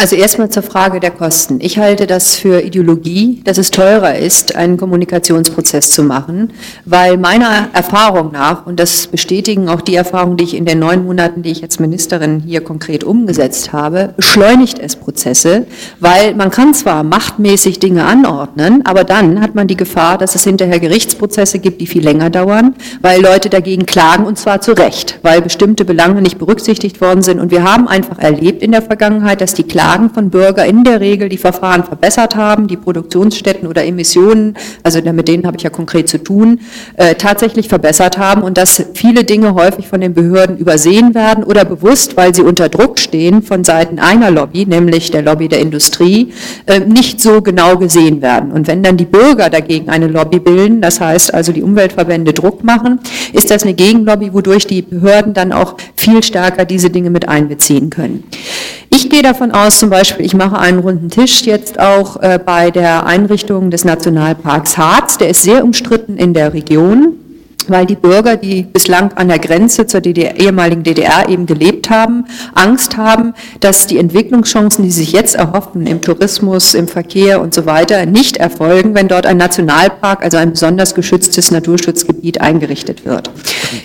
[0.00, 1.58] Also erstmal zur Frage der Kosten.
[1.60, 6.52] Ich halte das für Ideologie, dass es teurer ist, einen Kommunikationsprozess zu machen,
[6.84, 11.04] weil meiner Erfahrung nach, und das bestätigen auch die Erfahrungen, die ich in den neun
[11.04, 15.66] Monaten, die ich als Ministerin hier konkret umgesetzt habe, beschleunigt es Prozesse,
[15.98, 20.44] weil man kann zwar machtmäßig Dinge anordnen, aber dann hat man die Gefahr, dass es
[20.44, 25.18] hinterher Gerichtsprozesse gibt, die viel länger dauern, weil Leute dagegen klagen und zwar zu Recht,
[25.22, 27.40] weil bestimmte Belange nicht berücksichtigt worden sind.
[27.40, 30.84] Und wir haben einfach erlebt in der Vergangenheit, dass die Klagen Klagen von Bürgern in
[30.84, 35.62] der Regel die Verfahren verbessert haben, die Produktionsstätten oder Emissionen, also mit denen habe ich
[35.62, 36.60] ja konkret zu tun,
[36.98, 41.64] äh, tatsächlich verbessert haben und dass viele Dinge häufig von den Behörden übersehen werden oder
[41.64, 46.34] bewusst, weil sie unter Druck stehen von Seiten einer Lobby, nämlich der Lobby der Industrie,
[46.66, 48.52] äh, nicht so genau gesehen werden.
[48.52, 52.62] Und wenn dann die Bürger dagegen eine Lobby bilden, das heißt also die Umweltverbände Druck
[52.62, 53.00] machen,
[53.32, 57.88] ist das eine Gegenlobby, wodurch die Behörden dann auch viel stärker diese Dinge mit einbeziehen
[57.88, 58.24] können.
[58.90, 62.70] Ich gehe davon aus, zum Beispiel, ich mache einen runden Tisch jetzt auch äh, bei
[62.70, 65.18] der Einrichtung des Nationalparks Harz.
[65.18, 67.14] Der ist sehr umstritten in der Region
[67.70, 72.24] weil die Bürger, die bislang an der Grenze zur DDR, ehemaligen DDR eben gelebt haben,
[72.54, 77.66] Angst haben, dass die Entwicklungschancen, die sich jetzt erhoffen im Tourismus, im Verkehr und so
[77.66, 83.30] weiter, nicht erfolgen, wenn dort ein Nationalpark, also ein besonders geschütztes Naturschutzgebiet eingerichtet wird.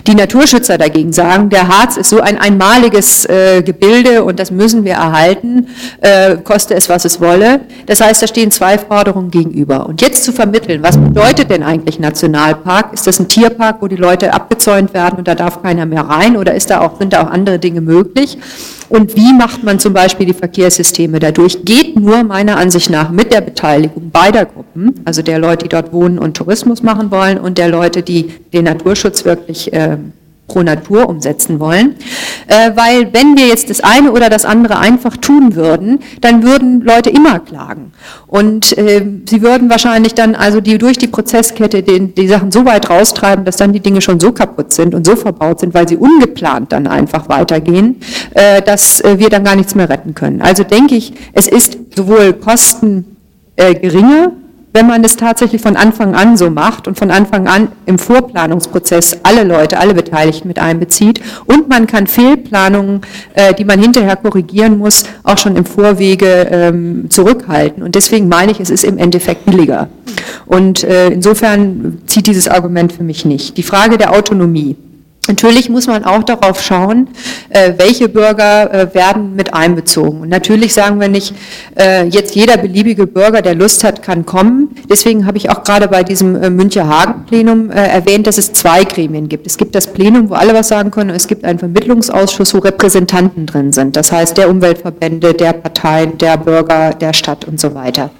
[0.07, 4.83] Die Naturschützer dagegen sagen, der Harz ist so ein einmaliges äh, Gebilde und das müssen
[4.83, 5.67] wir erhalten,
[6.01, 7.61] äh, koste es, was es wolle.
[7.85, 9.85] Das heißt, da stehen zwei Forderungen gegenüber.
[9.87, 12.93] Und jetzt zu vermitteln, was bedeutet denn eigentlich Nationalpark?
[12.93, 13.72] Ist das ein Tierpark?
[13.73, 16.81] Park, wo die Leute abgezäunt werden und da darf keiner mehr rein oder ist da
[16.81, 18.37] auch, sind da auch andere Dinge möglich?
[18.89, 21.65] Und wie macht man zum Beispiel die Verkehrssysteme dadurch?
[21.65, 25.91] Geht nur meiner Ansicht nach mit der Beteiligung beider Gruppen, also der Leute, die dort
[25.91, 29.97] wohnen und Tourismus machen wollen und der Leute, die den Naturschutz wirklich äh,
[30.47, 31.95] pro Natur umsetzen wollen,
[32.47, 36.81] äh, weil wenn wir jetzt das eine oder das andere einfach tun würden, dann würden
[36.81, 37.93] Leute immer klagen
[38.27, 42.65] und äh, sie würden wahrscheinlich dann also die durch die Prozesskette den, die Sachen so
[42.65, 45.87] weit raustreiben, dass dann die Dinge schon so kaputt sind und so verbaut sind, weil
[45.87, 48.01] sie ungeplant dann einfach weitergehen,
[48.31, 50.41] äh, dass äh, wir dann gar nichts mehr retten können.
[50.41, 53.17] Also denke ich, es ist sowohl Kosten
[53.55, 54.33] äh, geringer
[54.73, 59.19] wenn man es tatsächlich von Anfang an so macht und von Anfang an im Vorplanungsprozess
[59.23, 63.01] alle Leute, alle Beteiligten mit einbezieht und man kann Fehlplanungen,
[63.35, 67.83] äh, die man hinterher korrigieren muss, auch schon im Vorwege ähm, zurückhalten.
[67.83, 69.89] Und deswegen meine ich, es ist im Endeffekt billiger.
[70.45, 73.57] Und äh, insofern zieht dieses Argument für mich nicht.
[73.57, 74.75] Die Frage der Autonomie.
[75.29, 77.07] Natürlich muss man auch darauf schauen,
[77.47, 80.19] äh, welche Bürger äh, werden mit einbezogen.
[80.19, 81.33] Und natürlich sagen wir nicht,
[81.79, 84.75] äh, jetzt jeder beliebige Bürger, der Lust hat, kann kommen.
[84.89, 89.47] Deswegen habe ich auch gerade bei diesem Müncher Hagen-Plenum erwähnt, dass es zwei Gremien gibt.
[89.47, 92.59] Es gibt das Plenum, wo alle was sagen können, und es gibt einen Vermittlungsausschuss, wo
[92.59, 93.95] Repräsentanten drin sind.
[93.95, 98.11] Das heißt, der Umweltverbände, der Parteien, der Bürger, der Stadt und so weiter.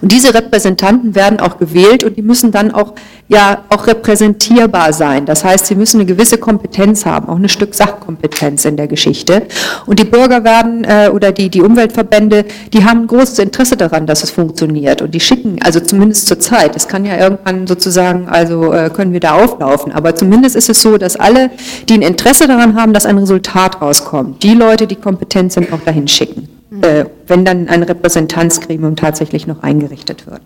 [0.00, 2.94] Und diese Repräsentanten werden auch gewählt und die müssen dann auch,
[3.28, 5.26] ja, auch repräsentierbar sein.
[5.26, 9.46] Das heißt, sie müssen eine gewisse Kompetenz haben, auch ein Stück Sachkompetenz in der Geschichte.
[9.86, 14.06] Und die Bürger werden, äh, oder die, die Umweltverbände, die haben ein großes Interesse daran,
[14.06, 15.02] dass es funktioniert.
[15.02, 19.12] Und die schicken, also zumindest zur Zeit, es kann ja irgendwann sozusagen, also äh, können
[19.12, 19.92] wir da auflaufen.
[19.92, 21.50] Aber zumindest ist es so, dass alle,
[21.88, 25.80] die ein Interesse daran haben, dass ein Resultat rauskommt, die Leute, die kompetent sind, auch
[25.80, 30.40] dahin schicken äh, wenn dann ein Repräsentanzgremium tatsächlich noch eingerichtet wird.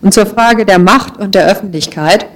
[0.00, 2.26] Und zur Frage der Macht und der Öffentlichkeit.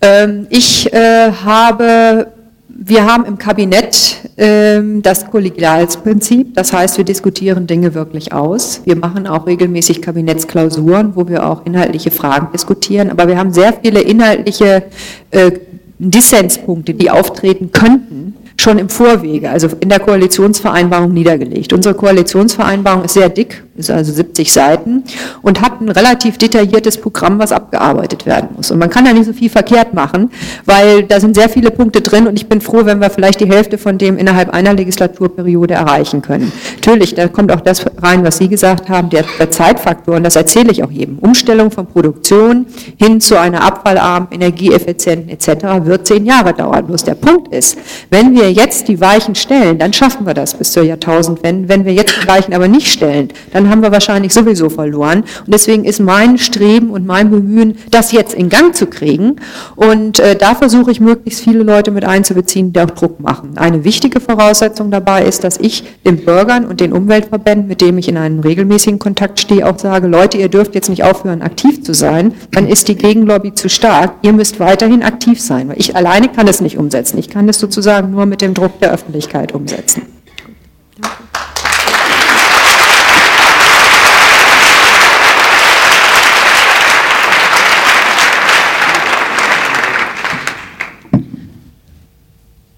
[0.00, 2.32] Ähm, ich äh, habe,
[2.68, 8.80] wir haben im Kabinett ähm, das Kollegialsprinzip, das heißt, wir diskutieren Dinge wirklich aus.
[8.84, 13.74] Wir machen auch regelmäßig Kabinettsklausuren, wo wir auch inhaltliche Fragen diskutieren, aber wir haben sehr
[13.82, 14.84] viele inhaltliche
[15.30, 15.52] äh,
[15.98, 21.72] Dissenspunkte, die auftreten könnten schon im Vorwege, also in der Koalitionsvereinbarung niedergelegt.
[21.72, 25.04] Unsere Koalitionsvereinbarung ist sehr dick, ist also 70 Seiten
[25.42, 28.70] und hat ein relativ detailliertes Programm, was abgearbeitet werden muss.
[28.70, 30.30] Und man kann da nicht so viel verkehrt machen,
[30.66, 33.48] weil da sind sehr viele Punkte drin und ich bin froh, wenn wir vielleicht die
[33.48, 36.52] Hälfte von dem innerhalb einer Legislaturperiode erreichen können.
[36.76, 40.36] Natürlich, da kommt auch das rein, was Sie gesagt haben, der, der Zeitfaktor, und das
[40.36, 41.18] erzähle ich auch jedem.
[41.18, 42.66] Umstellung von Produktion
[42.98, 45.84] hin zu einer abfallarmen, energieeffizienten etc.
[45.84, 46.86] wird zehn Jahre dauern.
[46.86, 47.78] Bloß der Punkt ist,
[48.10, 51.68] wenn wir jetzt die Weichen stellen, dann schaffen wir das bis zur Jahrtausendwende.
[51.68, 55.20] Wenn wir jetzt die Weichen aber nicht stellen, dann haben wir wahrscheinlich sowieso verloren.
[55.20, 59.36] Und deswegen ist mein Streben und mein Bemühen, das jetzt in Gang zu kriegen.
[59.76, 63.56] Und äh, da versuche ich möglichst viele Leute mit einzubeziehen, die auch Druck machen.
[63.56, 68.08] Eine wichtige Voraussetzung dabei ist, dass ich den Bürgern und den Umweltverbänden, mit denen ich
[68.08, 71.94] in einem regelmäßigen Kontakt stehe, auch sage, Leute, ihr dürft jetzt nicht aufhören, aktiv zu
[71.94, 74.12] sein, dann ist die Gegenlobby zu stark.
[74.22, 77.18] Ihr müsst weiterhin aktiv sein, weil ich alleine kann es nicht umsetzen.
[77.18, 80.06] Ich kann es sozusagen nur mit dem Druck der Öffentlichkeit umsetzen.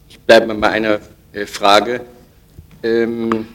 [0.09, 1.01] Ich bleibe mal bei einer
[1.33, 2.01] äh, Frage.
[2.83, 3.47] Ähm,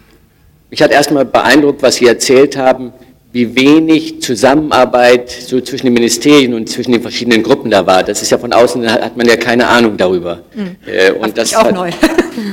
[0.70, 2.94] mich hat erstmal beeindruckt, was Sie erzählt haben,
[3.34, 8.04] wie wenig Zusammenarbeit so zwischen den Ministerien und zwischen den verschiedenen Gruppen da war.
[8.04, 10.44] Das ist ja von außen, hat man ja keine Ahnung darüber.
[10.56, 10.76] Mhm.
[10.86, 11.92] Äh, und das, das auch hat, neu.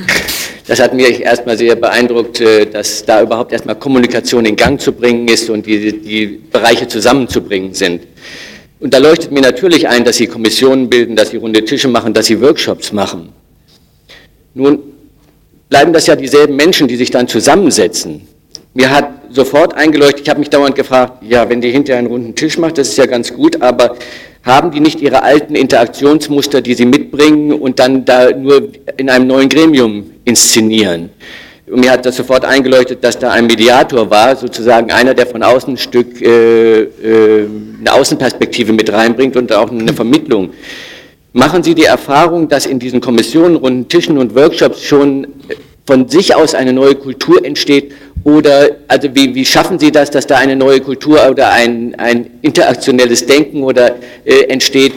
[0.67, 4.91] das hat mich erstmal sehr beeindruckt, äh, dass da überhaupt erstmal Kommunikation in Gang zu
[4.91, 8.01] bringen ist und die, die Bereiche zusammenzubringen sind.
[8.79, 12.13] Und da leuchtet mir natürlich ein, dass Sie Kommissionen bilden, dass Sie runde Tische machen,
[12.13, 13.29] dass Sie Workshops machen.
[14.53, 14.79] Nun
[15.69, 18.27] bleiben das ja dieselben Menschen, die sich dann zusammensetzen.
[18.77, 22.35] Mir hat sofort eingeleuchtet, ich habe mich dauernd gefragt, ja, wenn die hinterher einen runden
[22.35, 23.95] Tisch macht, das ist ja ganz gut, aber
[24.43, 29.27] haben die nicht ihre alten Interaktionsmuster, die sie mitbringen und dann da nur in einem
[29.27, 31.09] neuen Gremium inszenieren?
[31.67, 35.41] Und mir hat das sofort eingeleuchtet, dass da ein Mediator war, sozusagen einer, der von
[35.41, 37.47] außen ein Stück äh, äh,
[37.79, 40.49] eine Außenperspektive mit reinbringt und auch eine Vermittlung.
[41.31, 45.27] Machen Sie die Erfahrung, dass in diesen Kommissionen, runden Tischen und Workshops schon
[45.85, 47.93] von sich aus eine neue Kultur entsteht
[48.23, 52.25] oder also wie, wie schaffen Sie das, dass da eine neue Kultur oder ein, ein
[52.41, 53.95] interaktionelles Denken oder
[54.25, 54.93] äh, entsteht?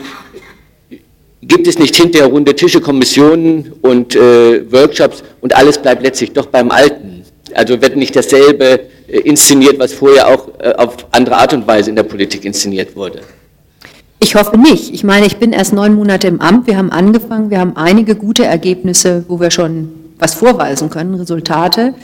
[1.43, 6.47] Gibt es nicht hinterher runde Tische, Kommissionen und äh, Workshops und alles bleibt letztlich doch
[6.47, 7.23] beim Alten?
[7.55, 11.91] Also wird nicht dasselbe äh, inszeniert, was vorher auch äh, auf andere Art und Weise
[11.91, 13.21] in der Politik inszeniert wurde?
[14.21, 14.93] Ich hoffe nicht.
[14.93, 16.67] Ich meine, ich bin erst neun Monate im Amt.
[16.67, 21.95] Wir haben angefangen, wir haben einige gute Ergebnisse, wo wir schon was vorweisen können, Resultate.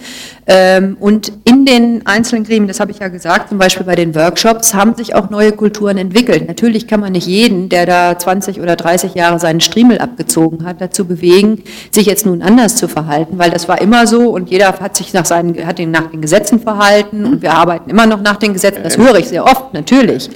[0.47, 4.15] Ähm, und in den einzelnen Gremien, das habe ich ja gesagt, zum Beispiel bei den
[4.15, 6.47] Workshops, haben sich auch neue Kulturen entwickelt.
[6.47, 10.81] Natürlich kann man nicht jeden, der da 20 oder 30 Jahre seinen Striemel abgezogen hat,
[10.81, 14.69] dazu bewegen, sich jetzt nun anders zu verhalten, weil das war immer so und jeder
[14.79, 18.21] hat sich nach, seinen, hat den, nach den Gesetzen verhalten und wir arbeiten immer noch
[18.21, 18.83] nach den Gesetzen.
[18.83, 20.29] Das höre ich sehr oft, natürlich.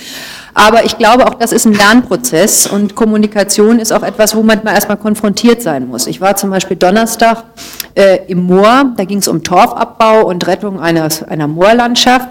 [0.54, 4.64] Aber ich glaube, auch das ist ein Lernprozess und Kommunikation ist auch etwas, wo man
[4.66, 6.06] erstmal konfrontiert sein muss.
[6.06, 7.44] Ich war zum Beispiel Donnerstag
[7.98, 12.28] äh, im Moor, da ging es um Torfabbau und Rettung eines, einer Moorlandschaft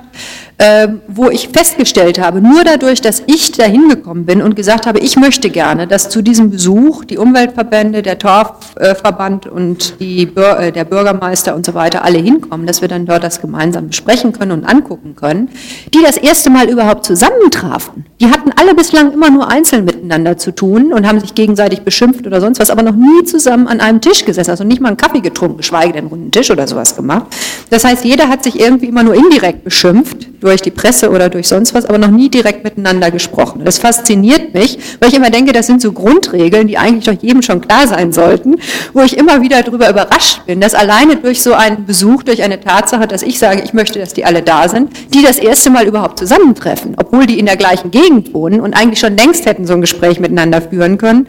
[0.59, 4.97] ähm, wo ich festgestellt habe, nur dadurch, dass ich da hingekommen bin und gesagt habe,
[4.99, 10.83] ich möchte gerne, dass zu diesem Besuch die Umweltverbände, der Torfverband und die, äh, der
[10.85, 14.65] Bürgermeister und so weiter alle hinkommen, dass wir dann dort das gemeinsam besprechen können und
[14.65, 15.49] angucken können,
[15.93, 18.05] die das erste Mal überhaupt zusammentrafen.
[18.19, 22.25] Die hatten alle bislang immer nur einzeln miteinander zu tun und haben sich gegenseitig beschimpft
[22.25, 24.97] oder sonst was, aber noch nie zusammen an einem Tisch gesessen, also nicht mal einen
[24.97, 27.25] Kaffee getrunken, geschweige denn runden Tisch oder sowas gemacht.
[27.69, 31.47] Das heißt, jeder hat sich irgendwie immer nur indirekt beschimpft durch die Presse oder durch
[31.47, 33.61] sonst was, aber noch nie direkt miteinander gesprochen.
[33.65, 37.41] Das fasziniert mich, weil ich immer denke, das sind so Grundregeln, die eigentlich doch jedem
[37.41, 38.55] schon klar sein sollten,
[38.93, 42.59] wo ich immer wieder darüber überrascht bin, dass alleine durch so einen Besuch, durch eine
[42.59, 45.87] Tatsache, dass ich sage, ich möchte, dass die alle da sind, die das erste Mal
[45.87, 49.73] überhaupt zusammentreffen, obwohl die in der gleichen Gegend wohnen und eigentlich schon längst hätten so
[49.73, 51.27] ein Gespräch miteinander führen können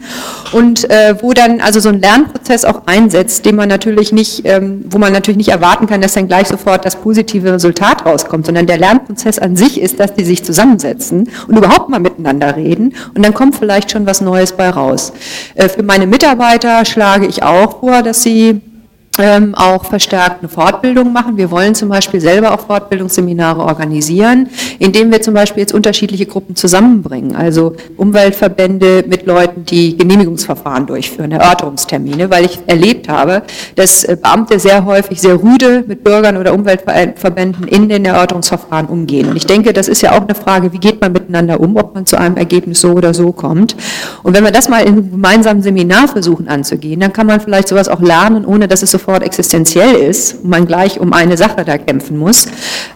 [0.51, 4.85] und äh, wo dann also so ein Lernprozess auch einsetzt, den man natürlich nicht, ähm,
[4.89, 8.65] wo man natürlich nicht erwarten kann, dass dann gleich sofort das positive Resultat rauskommt, sondern
[8.65, 12.93] der Lernprozess Lernprozess an sich ist, dass die sich zusammensetzen und überhaupt mal miteinander reden
[13.15, 15.13] und dann kommt vielleicht schon was Neues bei raus.
[15.55, 18.61] Äh, für meine Mitarbeiter schlage ich auch vor, dass sie
[19.19, 21.37] ähm, auch verstärkt eine Fortbildung machen.
[21.37, 24.49] Wir wollen zum Beispiel selber auch Fortbildungsseminare organisieren,
[24.79, 31.31] indem wir zum Beispiel jetzt unterschiedliche Gruppen zusammenbringen, also Umweltverbände mit Leuten, die Genehmigungsverfahren durchführen,
[31.31, 33.43] Erörterungstermine, weil ich erlebt habe,
[33.75, 39.29] dass äh, Beamte sehr häufig sehr rüde mit Bürgern oder Umweltverbänden in den Erörterungsverfahren umgehen.
[39.29, 41.93] Und ich denke, das ist ja auch eine Frage, wie geht man miteinander um, ob
[41.93, 43.75] man zu einem Ergebnis so oder so kommt.
[44.23, 47.67] Und wenn wir das mal in einem gemeinsamen Seminar versuchen anzugehen, dann kann man vielleicht
[47.67, 51.35] sowas auch lernen, ohne dass es sofort sofort existenziell ist und man gleich um eine
[51.35, 52.45] Sache da kämpfen muss.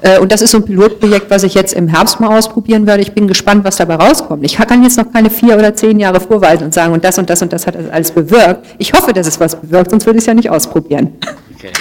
[0.01, 3.01] Äh, und das ist so ein Pilotprojekt, was ich jetzt im Herbst mal ausprobieren werde.
[3.01, 4.45] Ich bin gespannt, was dabei rauskommt.
[4.45, 7.29] Ich kann jetzt noch keine vier oder zehn Jahre vorweisen und sagen, und das und
[7.29, 8.67] das und das hat alles bewirkt.
[8.77, 11.13] Ich hoffe, dass es was bewirkt, sonst würde ich es ja nicht ausprobieren.
[11.55, 11.71] Okay.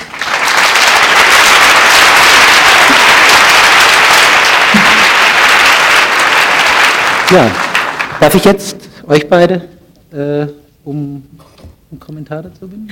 [7.30, 7.50] Ja,
[8.20, 8.76] darf ich jetzt
[9.06, 9.62] euch beide
[10.12, 10.46] äh,
[10.84, 11.22] um,
[11.90, 12.88] um Kommentar dazu bitten?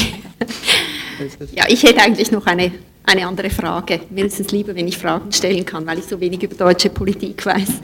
[1.54, 2.72] ja, ich hätte eigentlich noch eine,
[3.04, 4.00] eine andere Frage.
[4.10, 6.90] Mir ist es lieber, wenn ich Fragen stellen kann, weil ich so wenig über deutsche
[6.90, 7.68] Politik weiß.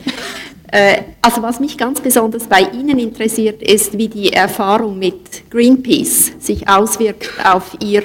[0.75, 6.31] Äh, also was mich ganz besonders bei Ihnen interessiert, ist, wie die Erfahrung mit Greenpeace
[6.39, 8.01] sich auswirkt auf Ihr,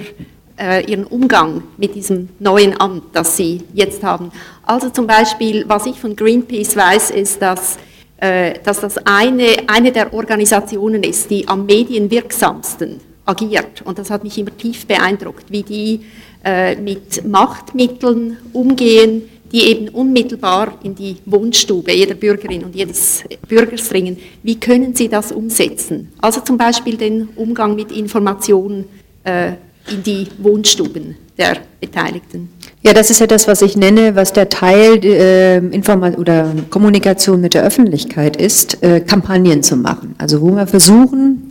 [0.61, 4.31] äh, Ihren Umgang mit diesem neuen Amt, das Sie jetzt haben.
[4.65, 7.79] Also zum Beispiel, was ich von Greenpeace weiß, ist, dass
[8.21, 13.83] äh, dass das eine, eine der Organisationen ist, die am medienwirksamsten agiert.
[13.85, 16.01] Und das hat mich immer tief beeindruckt, wie die
[16.45, 19.23] äh, mit Machtmitteln umgehen,
[19.53, 24.19] die eben unmittelbar in die Wohnstube jeder Bürgerin und jedes Bürgers dringen.
[24.43, 26.13] Wie können Sie das umsetzen?
[26.19, 28.85] Also zum Beispiel den Umgang mit Informationen
[29.25, 29.53] äh,
[29.91, 32.51] in die Wohnstuben der Beteiligten.
[32.83, 37.41] Ja, das ist ja das, was ich nenne, was der Teil äh, Informa oder Kommunikation
[37.41, 40.15] mit der Öffentlichkeit ist, äh, Kampagnen zu machen.
[40.19, 41.48] Also wo wir versuchen,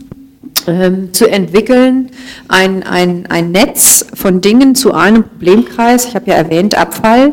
[0.66, 2.10] ähm, zu entwickeln,
[2.48, 7.32] ein, ein, ein Netz von Dingen zu einem Problemkreis, ich habe ja erwähnt Abfall,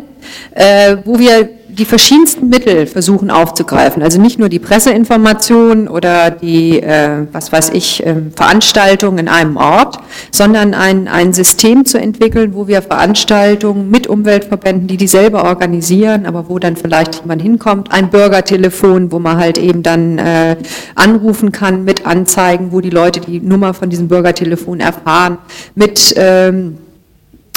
[0.51, 4.01] äh, wo wir die verschiedensten Mittel versuchen aufzugreifen.
[4.01, 9.57] Also nicht nur die Presseinformation oder die, äh, was weiß ich, äh, Veranstaltungen in einem
[9.57, 9.97] Ort,
[10.31, 16.25] sondern ein, ein System zu entwickeln, wo wir Veranstaltungen mit Umweltverbänden, die die selber organisieren,
[16.25, 20.55] aber wo dann vielleicht jemand hinkommt, ein Bürgertelefon, wo man halt eben dann äh,
[20.95, 25.39] anrufen kann mit Anzeigen, wo die Leute die Nummer von diesem Bürgertelefon erfahren,
[25.75, 26.77] mit ähm,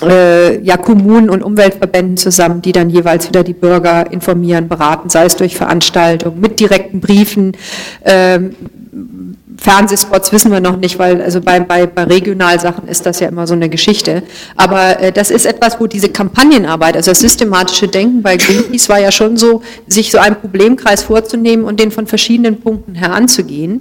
[0.03, 5.25] äh, ja, Kommunen und Umweltverbänden zusammen, die dann jeweils wieder die Bürger informieren, beraten, sei
[5.25, 7.57] es durch Veranstaltungen, mit direkten Briefen.
[8.05, 8.55] Ähm,
[9.59, 13.47] Fernsehspots wissen wir noch nicht, weil also bei, bei, bei Regionalsachen ist das ja immer
[13.47, 14.23] so eine Geschichte.
[14.57, 19.01] Aber äh, das ist etwas, wo diese Kampagnenarbeit, also das systematische Denken bei Greenpeace war
[19.01, 23.81] ja schon so, sich so einen Problemkreis vorzunehmen und den von verschiedenen Punkten heranzugehen.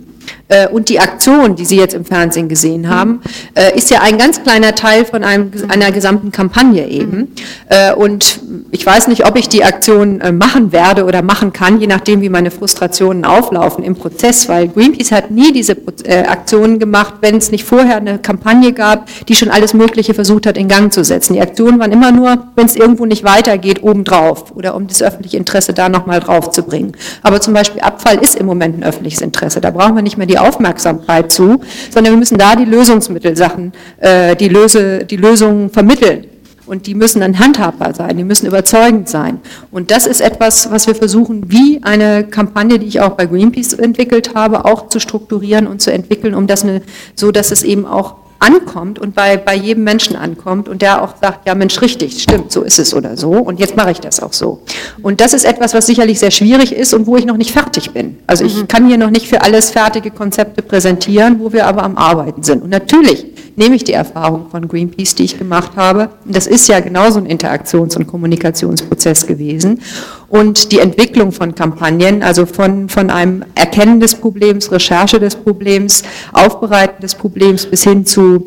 [0.50, 3.22] Äh, und die Aktion, die Sie jetzt im Fernsehen gesehen haben,
[3.54, 7.34] äh, ist ja ein ganz kleiner Teil von einem, einer gesamten Kampagne eben.
[7.70, 8.40] Äh, und
[8.72, 12.22] ich weiß nicht, ob ich die Aktion äh, machen werde oder machen kann, je nachdem,
[12.22, 15.74] wie meine Frustrationen auflaufen im Prozess, weil Greenpeace hat nie diese
[16.06, 20.46] äh, Aktionen gemacht, wenn es nicht vorher eine Kampagne gab, die schon alles Mögliche versucht
[20.46, 21.34] hat, in Gang zu setzen.
[21.34, 25.38] Die Aktionen waren immer nur, wenn es irgendwo nicht weitergeht, obendrauf oder um das öffentliche
[25.38, 26.94] Interesse da nochmal drauf zu bringen.
[27.22, 29.62] Aber zum Beispiel Abfall ist im Moment ein öffentliches Interesse.
[29.62, 34.36] Da brauchen wir nicht mehr die Aufmerksamkeit zu, sondern wir müssen da die Lösungsmittelsachen, äh,
[34.36, 36.26] die, Löse, die Lösungen vermitteln.
[36.66, 39.40] Und die müssen dann handhabbar sein, die müssen überzeugend sein.
[39.72, 43.74] Und das ist etwas, was wir versuchen, wie eine Kampagne, die ich auch bei Greenpeace
[43.74, 46.82] entwickelt habe, auch zu strukturieren und zu entwickeln, um das eine,
[47.16, 51.16] so, dass es eben auch ankommt und bei, bei jedem Menschen ankommt und der auch
[51.22, 54.20] sagt, ja Mensch, richtig, stimmt, so ist es oder so und jetzt mache ich das
[54.20, 54.62] auch so.
[55.02, 57.92] Und das ist etwas, was sicherlich sehr schwierig ist und wo ich noch nicht fertig
[57.92, 58.18] bin.
[58.28, 58.68] Also ich mhm.
[58.68, 62.64] kann hier noch nicht für alles fertige Konzepte präsentieren, wo wir aber am Arbeiten sind.
[62.64, 63.26] Und natürlich
[63.56, 66.10] nehme ich die Erfahrung von Greenpeace, die ich gemacht habe.
[66.26, 69.82] Und das ist ja genauso ein Interaktions- und Kommunikationsprozess gewesen.
[70.30, 76.04] Und die Entwicklung von Kampagnen, also von, von einem Erkennen des Problems, Recherche des Problems,
[76.34, 78.46] Aufbereiten des Problems bis hin zu,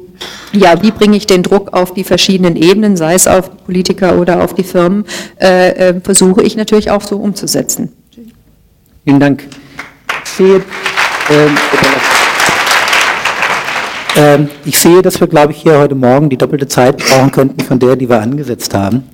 [0.52, 4.18] ja, wie bringe ich den Druck auf die verschiedenen Ebenen, sei es auf die Politiker
[4.18, 5.06] oder auf die Firmen,
[5.40, 7.90] äh, äh, versuche ich natürlich auch so umzusetzen.
[9.04, 9.44] Vielen Dank.
[11.30, 11.56] Ähm,
[14.16, 17.60] ähm, ich sehe, dass wir, glaube ich, hier heute Morgen die doppelte Zeit brauchen könnten
[17.60, 19.04] von der, die wir angesetzt haben.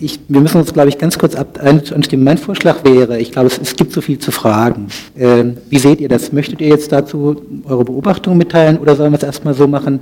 [0.00, 2.24] Ich, wir müssen uns, glaube ich, ganz kurz ab, anstimmen.
[2.24, 4.88] Mein Vorschlag wäre, ich glaube, es, es gibt so viel zu fragen.
[5.16, 6.32] Äh, wie seht ihr das?
[6.32, 10.00] Möchtet ihr jetzt dazu eure Beobachtungen mitteilen oder sollen wir es erstmal so machen,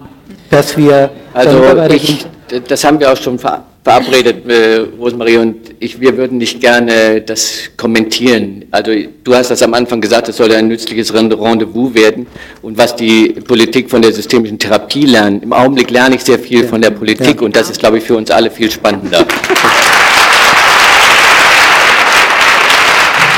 [0.51, 1.11] dass wir...
[1.33, 2.27] Also ich,
[2.69, 7.71] das haben wir auch schon verabredet, äh, Rosemarie und ich, wir würden nicht gerne das
[7.77, 8.65] kommentieren.
[8.71, 8.93] Also
[9.25, 12.27] du hast das am Anfang gesagt, es soll ein nützliches Rendezvous werden
[12.63, 15.43] und was die Politik von der systemischen Therapie lernt.
[15.43, 16.69] Im Augenblick lerne ich sehr viel ja.
[16.69, 17.47] von der Politik ja.
[17.47, 19.25] und das ist, glaube ich, für uns alle viel spannender.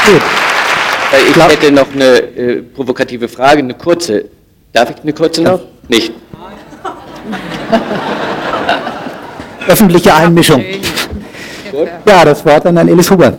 [0.09, 0.23] Gut.
[1.13, 4.25] Äh, ich hätte noch eine äh, provokative Frage, eine kurze.
[4.73, 5.61] Darf ich eine kurze noch?
[5.89, 6.13] Nicht.
[9.69, 10.65] öffentliche Einmischung.
[12.07, 13.37] Ja, das Wort an Herrn Elis Huber.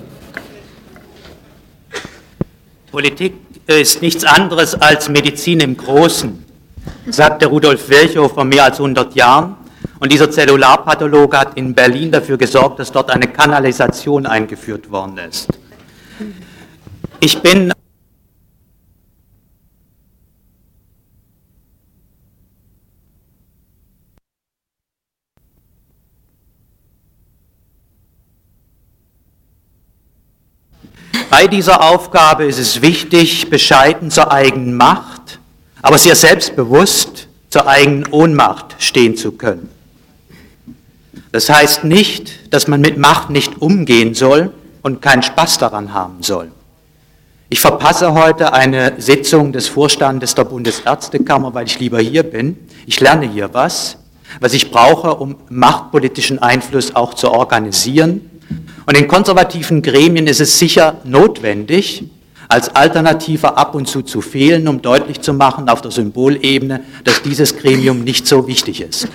[2.92, 3.34] Politik
[3.66, 6.46] ist nichts anderes als Medizin im Großen,
[7.10, 9.56] sagte Rudolf Virchow vor mehr als 100 Jahren.
[10.00, 15.48] Und dieser Zellularpathologe hat in Berlin dafür gesorgt, dass dort eine Kanalisation eingeführt worden ist.
[17.22, 17.74] Ich bin
[31.30, 35.40] Bei dieser Aufgabe ist es wichtig, bescheiden zur eigenen Macht,
[35.82, 39.70] aber sehr selbstbewusst zur eigenen Ohnmacht stehen zu können.
[41.32, 44.52] Das heißt nicht, dass man mit Macht nicht umgehen soll
[44.82, 46.52] und keinen Spaß daran haben soll.
[47.52, 52.56] Ich verpasse heute eine Sitzung des Vorstandes der Bundesärztekammer, weil ich lieber hier bin.
[52.86, 53.98] Ich lerne hier was,
[54.40, 58.30] was ich brauche, um machtpolitischen Einfluss auch zu organisieren
[58.86, 62.04] und in konservativen Gremien ist es sicher notwendig,
[62.48, 67.22] als Alternative ab und zu zu fehlen, um deutlich zu machen auf der Symbolebene, dass
[67.22, 69.08] dieses Gremium nicht so wichtig ist.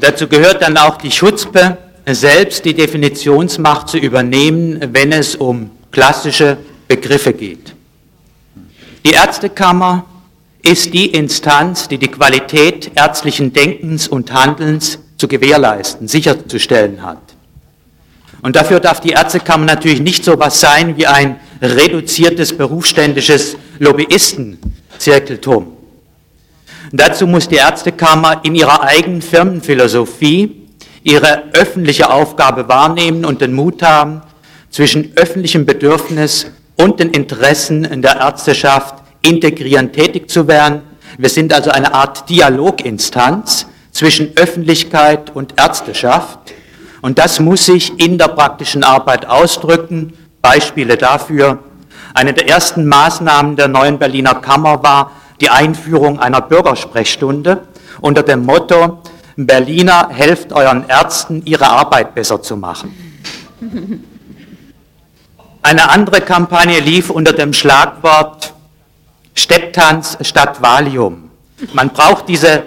[0.00, 6.58] Dazu gehört dann auch die Schutzpe, selbst die Definitionsmacht zu übernehmen, wenn es um klassische
[6.88, 7.74] Begriffe geht.
[9.04, 10.04] Die Ärztekammer
[10.62, 17.18] ist die Instanz, die die Qualität ärztlichen Denkens und Handelns zu gewährleisten, sicherzustellen hat.
[18.42, 25.75] Und dafür darf die Ärztekammer natürlich nicht so etwas sein wie ein reduziertes berufsständisches Lobbyistenzirkeltum.
[26.96, 30.62] Dazu muss die Ärztekammer in ihrer eigenen Firmenphilosophie
[31.02, 34.22] ihre öffentliche Aufgabe wahrnehmen und den Mut haben,
[34.70, 40.82] zwischen öffentlichem Bedürfnis und den Interessen in der Ärzteschaft integrieren, tätig zu werden.
[41.18, 46.38] Wir sind also eine Art Dialoginstanz zwischen Öffentlichkeit und Ärzteschaft.
[47.02, 50.14] Und das muss sich in der praktischen Arbeit ausdrücken.
[50.40, 51.58] Beispiele dafür.
[52.14, 55.10] Eine der ersten Maßnahmen der neuen Berliner Kammer war
[55.40, 57.66] die Einführung einer Bürgersprechstunde
[58.00, 59.02] unter dem Motto
[59.36, 62.94] Berliner, helft euren Ärzten, ihre Arbeit besser zu machen.
[65.60, 68.54] Eine andere Kampagne lief unter dem Schlagwort
[69.34, 71.30] Stepptanz statt Valium.
[71.74, 72.64] Man braucht diese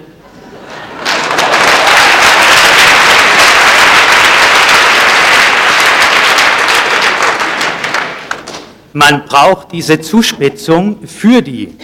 [8.92, 11.76] Man braucht diese Zuspitzung für die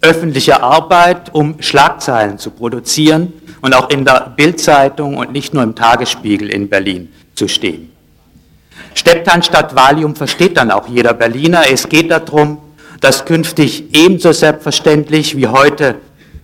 [0.00, 5.74] öffentliche Arbeit, um Schlagzeilen zu produzieren und auch in der Bildzeitung und nicht nur im
[5.74, 7.90] Tagesspiegel in Berlin zu stehen.
[8.94, 11.62] Stepptan statt Valium versteht dann auch jeder Berliner.
[11.70, 12.58] Es geht darum,
[13.00, 15.96] dass künftig ebenso selbstverständlich wie heute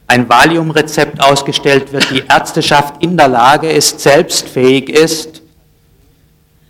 [0.07, 5.43] ein Valiumrezept ausgestellt wird, die Ärzteschaft in der Lage ist, selbstfähig ist,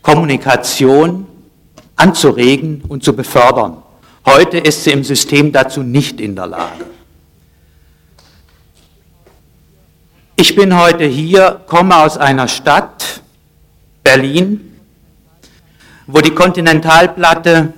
[0.02, 1.26] Kommunikation
[1.96, 3.83] anzuregen und zu befördern.
[4.26, 6.84] Heute ist sie im System dazu nicht in der Lage.
[10.36, 13.22] Ich bin heute hier, komme aus einer Stadt,
[14.02, 14.78] Berlin,
[16.06, 17.72] wo die Kontinentalplatte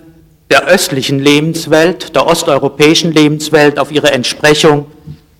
[0.51, 4.87] der östlichen Lebenswelt, der osteuropäischen Lebenswelt auf ihre Entsprechung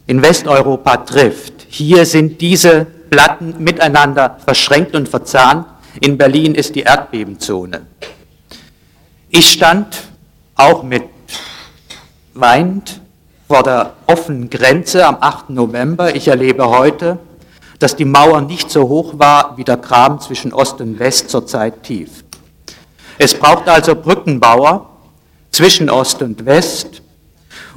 [0.07, 1.67] in Westeuropa trifft.
[1.69, 5.67] Hier sind diese Platten miteinander verschränkt und verzahnt.
[6.01, 7.87] In Berlin ist die Erdbebenzone.
[9.31, 10.06] Ich stand
[10.57, 11.05] auch mit
[12.35, 13.01] weinend
[13.47, 15.51] vor der offenen Grenze am 8.
[15.51, 16.17] November.
[16.17, 17.19] Ich erlebe heute,
[17.79, 21.83] dass die Mauer nicht so hoch war wie der Graben zwischen Ost und West zurzeit
[21.83, 22.25] tief.
[23.19, 24.91] Es braucht also Brückenbauer
[25.51, 27.03] zwischen Ost und West.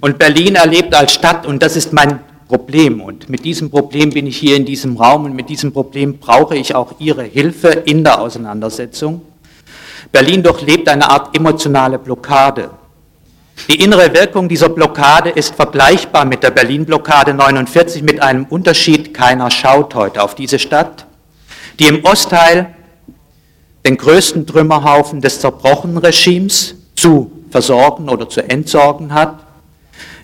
[0.01, 4.25] Und Berlin erlebt als Stadt, und das ist mein Problem, und mit diesem Problem bin
[4.27, 8.03] ich hier in diesem Raum, und mit diesem Problem brauche ich auch Ihre Hilfe in
[8.03, 9.21] der Auseinandersetzung.
[10.11, 12.71] Berlin durchlebt eine Art emotionale Blockade.
[13.67, 19.13] Die innere Wirkung dieser Blockade ist vergleichbar mit der Berlin-Blockade 49 mit einem Unterschied.
[19.13, 21.05] Keiner schaut heute auf diese Stadt,
[21.77, 22.73] die im Ostteil
[23.85, 29.39] den größten Trümmerhaufen des zerbrochenen Regimes zu versorgen oder zu entsorgen hat,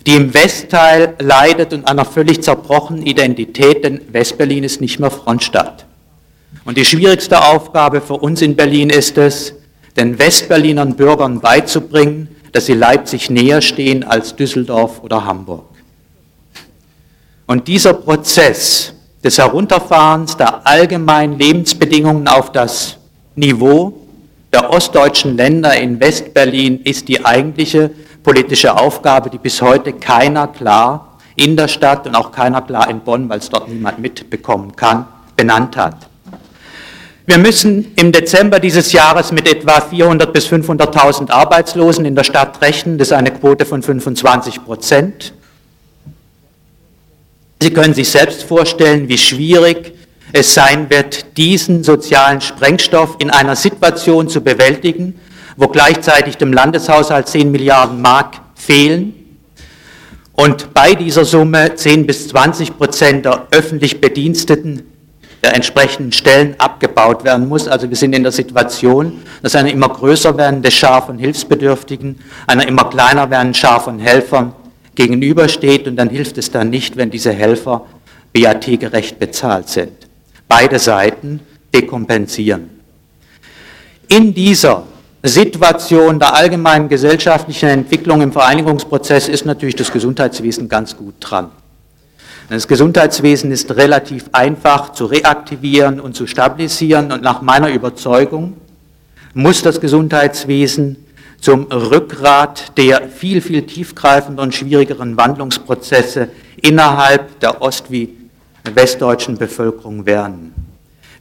[0.06, 5.86] die im Westteil leidet und einer völlig zerbrochenen Identität, denn Westberlin ist nicht mehr Frontstadt.
[6.64, 9.54] Und die schwierigste Aufgabe für uns in Berlin ist es,
[9.96, 15.64] den Westberlinern Bürgern beizubringen, dass sie Leipzig näher stehen als Düsseldorf oder Hamburg.
[17.46, 18.92] Und dieser Prozess
[19.22, 22.98] des Herunterfahrens der allgemeinen Lebensbedingungen auf das
[23.34, 24.06] Niveau
[24.52, 27.90] der ostdeutschen Länder in Westberlin ist die eigentliche
[28.22, 33.00] politische Aufgabe, die bis heute keiner klar in der Stadt und auch keiner klar in
[33.00, 36.08] Bonn, weil es dort niemand mitbekommen kann, benannt hat.
[37.26, 42.62] Wir müssen im Dezember dieses Jahres mit etwa 400.000 bis 500.000 Arbeitslosen in der Stadt
[42.62, 42.98] rechnen.
[42.98, 45.32] Das ist eine Quote von 25 Prozent.
[47.60, 49.94] Sie können sich selbst vorstellen, wie schwierig
[50.32, 55.18] es sein wird, diesen sozialen Sprengstoff in einer Situation zu bewältigen,
[55.56, 59.14] wo gleichzeitig dem Landeshaushalt 10 Milliarden Mark fehlen
[60.32, 64.95] und bei dieser Summe 10 bis 20 Prozent der öffentlich Bediensteten
[65.46, 67.68] der entsprechenden Stellen abgebaut werden muss.
[67.68, 72.18] Also wir sind in der Situation, dass eine immer größer werdende Schar von Hilfsbedürftigen
[72.48, 74.52] einer immer kleiner werdenden Schar von Helfern
[74.96, 77.86] gegenübersteht und dann hilft es dann nicht, wenn diese Helfer
[78.32, 79.92] BAT-gerecht bezahlt sind.
[80.48, 81.40] Beide Seiten
[81.72, 82.70] dekompensieren.
[84.08, 84.82] In dieser
[85.22, 91.50] Situation der allgemeinen gesellschaftlichen Entwicklung im Vereinigungsprozess ist natürlich das Gesundheitswesen ganz gut dran.
[92.48, 98.56] Das Gesundheitswesen ist relativ einfach zu reaktivieren und zu stabilisieren und nach meiner Überzeugung
[99.34, 100.96] muss das Gesundheitswesen
[101.40, 106.28] zum Rückgrat der viel, viel tiefgreifenden und schwierigeren Wandlungsprozesse
[106.62, 108.16] innerhalb der ost- wie
[108.74, 110.54] westdeutschen Bevölkerung werden.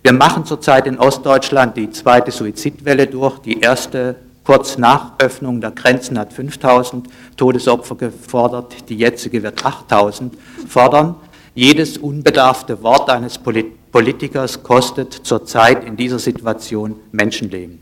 [0.03, 3.39] Wir machen zurzeit in Ostdeutschland die zweite Suizidwelle durch.
[3.39, 4.15] Die erste
[4.45, 10.33] kurz nach Öffnung der Grenzen hat 5000 Todesopfer gefordert, die jetzige wird 8000
[10.69, 11.15] fordern.
[11.55, 13.39] Jedes unbedarfte Wort eines
[13.91, 17.79] Politikers kostet zurzeit in dieser Situation Menschenleben.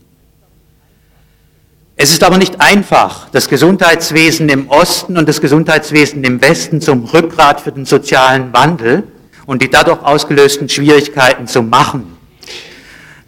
[1.96, 7.04] Es ist aber nicht einfach, das Gesundheitswesen im Osten und das Gesundheitswesen im Westen zum
[7.04, 9.04] Rückgrat für den sozialen Wandel
[9.46, 12.16] und die dadurch ausgelösten Schwierigkeiten zu machen.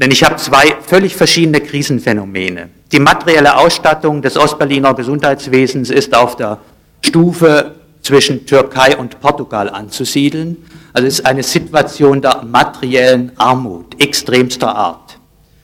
[0.01, 2.70] Denn ich habe zwei völlig verschiedene Krisenphänomene.
[2.93, 6.59] Die materielle Ausstattung des Ostberliner Gesundheitswesens ist auf der
[7.03, 10.57] Stufe zwischen Türkei und Portugal anzusiedeln.
[10.93, 15.18] Also es ist eine Situation der materiellen Armut extremster Art.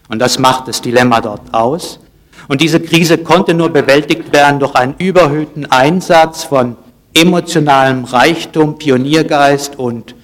[0.08, 2.00] Und das macht das Dilemma dort aus.
[2.48, 6.76] Und diese Krise konnte nur bewältigt werden durch einen überhöhten Einsatz von
[7.14, 10.14] emotionalem Reichtum, Pioniergeist und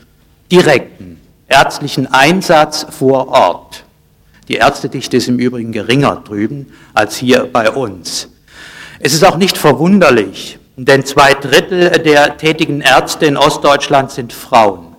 [0.51, 3.85] direkten ärztlichen Einsatz vor Ort.
[4.49, 8.29] Die Ärztedichte ist im Übrigen geringer drüben als hier bei uns.
[8.99, 14.97] Es ist auch nicht verwunderlich, denn zwei Drittel der tätigen Ärzte in Ostdeutschland sind Frauen.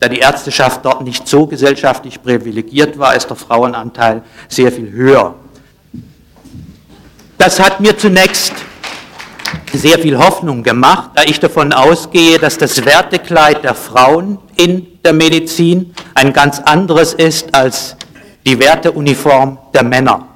[0.00, 5.34] Da die Ärzteschaft dort nicht so gesellschaftlich privilegiert war, ist der Frauenanteil sehr viel höher.
[7.38, 8.52] das hat mir zunächst
[9.72, 15.12] sehr viel Hoffnung gemacht, da ich davon ausgehe, dass das Wertekleid der Frauen in der
[15.12, 17.96] Medizin ein ganz anderes ist als
[18.46, 20.28] die Werteuniform der Männer.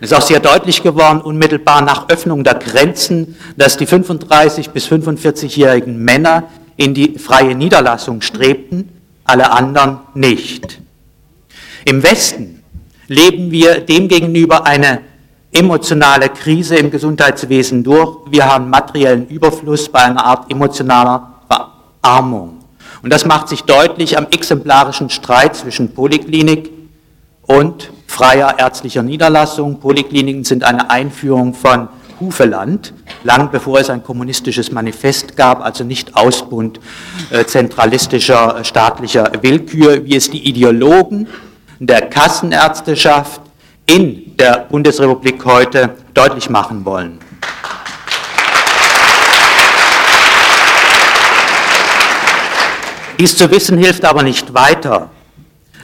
[0.00, 4.86] Es ist auch sehr deutlich geworden, unmittelbar nach Öffnung der Grenzen, dass die 35 bis
[4.86, 6.44] 45-jährigen Männer
[6.76, 8.90] in die freie Niederlassung strebten,
[9.24, 10.80] alle anderen nicht.
[11.84, 12.62] Im Westen
[13.08, 15.00] leben wir demgegenüber eine
[15.50, 18.18] emotionale Krise im Gesundheitswesen durch.
[18.30, 22.57] Wir haben materiellen Überfluss bei einer Art emotionaler Verarmung.
[23.02, 26.70] Und das macht sich deutlich am exemplarischen Streit zwischen Poliklinik
[27.42, 29.80] und freier ärztlicher Niederlassung.
[29.80, 31.88] Polikliniken sind eine Einführung von
[32.20, 32.92] Hufeland,
[33.22, 36.80] lang bevor es ein kommunistisches Manifest gab, also nicht Ausbund
[37.30, 41.28] äh, zentralistischer äh, staatlicher Willkür, wie es die Ideologen
[41.78, 43.40] der Kassenärzteschaft
[43.86, 47.20] in der Bundesrepublik heute deutlich machen wollen.
[53.18, 55.10] Dies zu wissen hilft aber nicht weiter.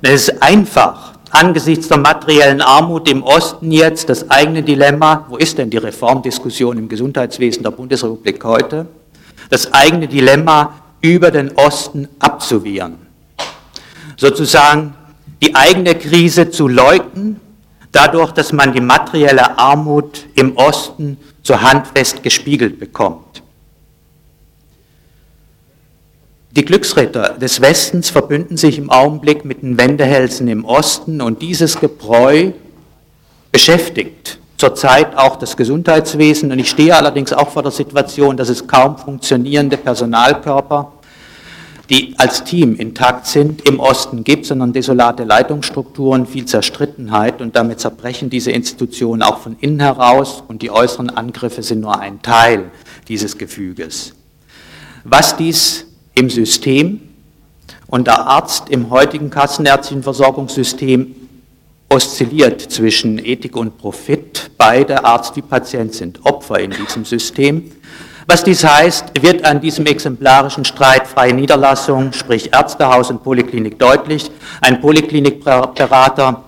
[0.03, 5.59] Es ist einfach, angesichts der materiellen Armut im Osten jetzt das eigene Dilemma, wo ist
[5.59, 8.87] denn die Reformdiskussion im Gesundheitswesen der Bundesrepublik heute,
[9.51, 12.99] das eigene Dilemma über den Osten abzuwehren.
[14.17, 14.95] Sozusagen
[15.43, 17.41] die eigene Krise zu leugnen,
[17.91, 23.44] dadurch, dass man die materielle Armut im Osten so handfest gespiegelt bekommt.
[26.57, 31.81] Die Glücksritter des Westens verbünden sich im Augenblick mit den Wendehälsen im Osten und dieses
[31.81, 32.53] Gebräu
[33.51, 38.69] beschäftigt zurzeit auch das Gesundheitswesen und ich stehe allerdings auch vor der Situation, dass es
[38.69, 40.93] kaum funktionierende Personalkörper,
[41.91, 47.81] die als Team intakt sind, im Osten gibt, sondern desolate Leitungsstrukturen, viel Zerstrittenheit und damit
[47.81, 52.71] zerbrechen diese Institutionen auch von innen heraus und die äußeren Angriffe sind nur ein Teil
[53.09, 54.15] dieses Gefüges.
[55.03, 57.01] Was dies im System
[57.87, 61.15] und der Arzt im heutigen kassenärztlichen Versorgungssystem
[61.89, 64.51] oszilliert zwischen Ethik und Profit.
[64.59, 67.71] Beide Arzt wie Patient sind Opfer in diesem System.
[68.27, 74.31] Was dies heißt, wird an diesem exemplarischen Streit freie Niederlassung, sprich Ärztehaus und Poliklinik deutlich.
[74.63, 76.43] Ein Poliklinikberater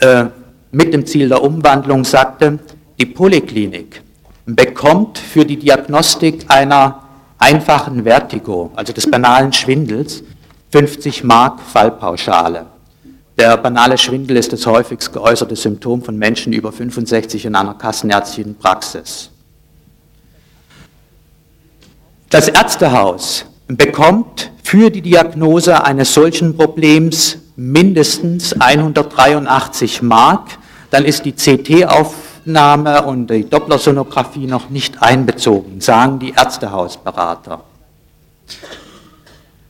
[0.00, 0.24] äh,
[0.72, 2.58] mit dem Ziel der Umwandlung sagte,
[3.00, 4.02] die Poliklinik
[4.44, 7.03] bekommt für die Diagnostik einer
[7.38, 10.22] einfachen Vertigo, also des banalen Schwindels,
[10.70, 12.66] 50 Mark Fallpauschale.
[13.36, 18.56] Der banale Schwindel ist das häufigst geäußerte Symptom von Menschen über 65 in einer kassenärztlichen
[18.56, 19.30] Praxis.
[22.30, 30.48] Das Ärztehaus bekommt für die Diagnose eines solchen Problems mindestens 183 Mark.
[30.90, 37.60] Dann ist die CT-Aufnahme und die Dopplersonographie noch nicht einbezogen, sagen die Ärztehausberater.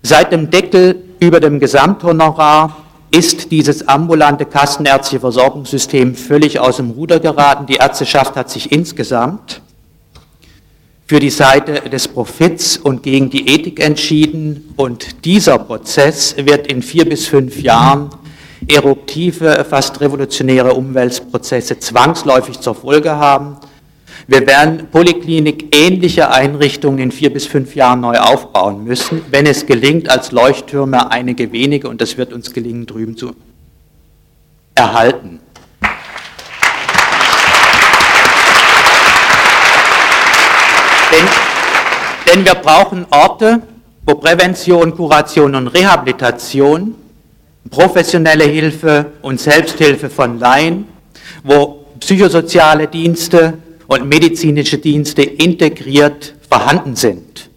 [0.02, 2.76] Seit dem Deckel über dem Gesamthonorar
[3.10, 7.66] ist dieses ambulante kassenärztliche Versorgungssystem völlig aus dem Ruder geraten.
[7.66, 9.62] Die Ärzteschaft hat sich insgesamt
[11.06, 14.74] für die Seite des Profits und gegen die Ethik entschieden.
[14.76, 18.10] Und dieser Prozess wird in vier bis fünf Jahren
[18.68, 23.56] eruptive, fast revolutionäre Umweltprozesse zwangsläufig zur Folge haben.
[24.26, 29.66] Wir werden Poliklinik ähnliche Einrichtungen in vier bis fünf Jahren neu aufbauen müssen, wenn es
[29.66, 33.32] gelingt, als Leuchttürme einige wenige, und das wird uns gelingen, drüben zu
[34.74, 35.40] erhalten.
[41.12, 41.24] Denn,
[42.32, 43.60] denn wir brauchen Orte,
[44.06, 46.94] wo Prävention, Kuration und Rehabilitation,
[47.70, 50.86] professionelle Hilfe und Selbsthilfe von Laien,
[51.42, 53.54] wo psychosoziale Dienste
[53.86, 57.50] und medizinische Dienste integriert vorhanden sind.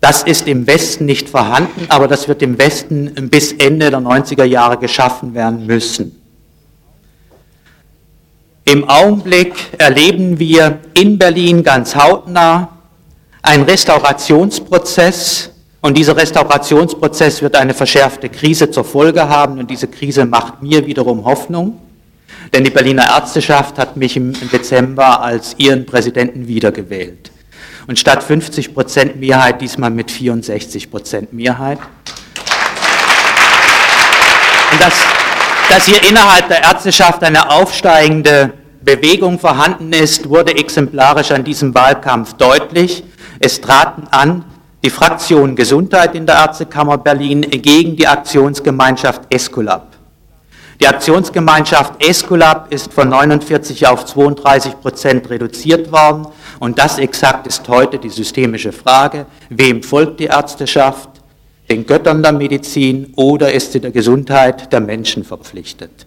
[0.00, 4.44] Das ist im Westen nicht vorhanden, aber das wird im Westen bis Ende der 90er
[4.44, 6.20] Jahre geschaffen werden müssen.
[8.64, 12.78] Im Augenblick erleben wir in Berlin ganz hautnah
[13.42, 15.51] einen Restaurationsprozess
[15.82, 20.86] und dieser Restaurationsprozess wird eine verschärfte Krise zur Folge haben und diese Krise macht mir
[20.86, 21.78] wiederum Hoffnung,
[22.54, 27.30] denn die Berliner Ärzteschaft hat mich im Dezember als ihren Präsidenten wiedergewählt.
[27.88, 31.78] Und statt 50 Prozent Mehrheit diesmal mit 64 Prozent Mehrheit.
[34.70, 34.94] Und das
[35.68, 38.52] dass hier innerhalb der Ärzteschaft eine aufsteigende
[38.82, 43.04] Bewegung vorhanden ist, wurde exemplarisch an diesem Wahlkampf deutlich.
[43.38, 44.44] Es traten an
[44.84, 49.92] die Fraktion Gesundheit in der Ärztekammer Berlin gegen die Aktionsgemeinschaft Esculap.
[50.80, 56.26] Die Aktionsgemeinschaft Esculap ist von 49 auf 32 Prozent reduziert worden.
[56.58, 61.08] Und das exakt ist heute die systemische Frage, wem folgt die Ärzteschaft?
[61.70, 66.06] Den Göttern der Medizin oder ist sie der Gesundheit der Menschen verpflichtet?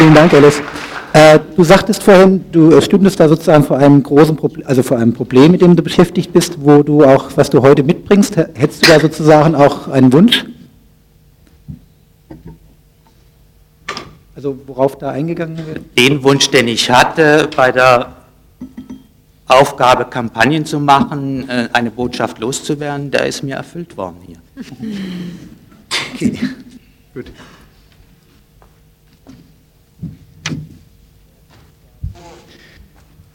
[0.00, 0.62] Vielen Dank, Alice.
[1.12, 5.12] Äh, du sagtest vorhin, du stündest da sozusagen vor einem großen Problem, also vor einem
[5.12, 8.92] Problem, mit dem du beschäftigt bist, wo du auch, was du heute mitbringst, hättest du
[8.92, 10.46] da sozusagen auch einen Wunsch?
[14.34, 15.80] Also worauf da eingegangen wird?
[15.98, 18.16] Den Wunsch, den ich hatte, bei der
[19.48, 24.38] Aufgabe, Kampagnen zu machen, äh, eine Botschaft loszuwerden, der ist mir erfüllt worden hier.
[26.14, 26.38] Okay,
[27.12, 27.26] gut.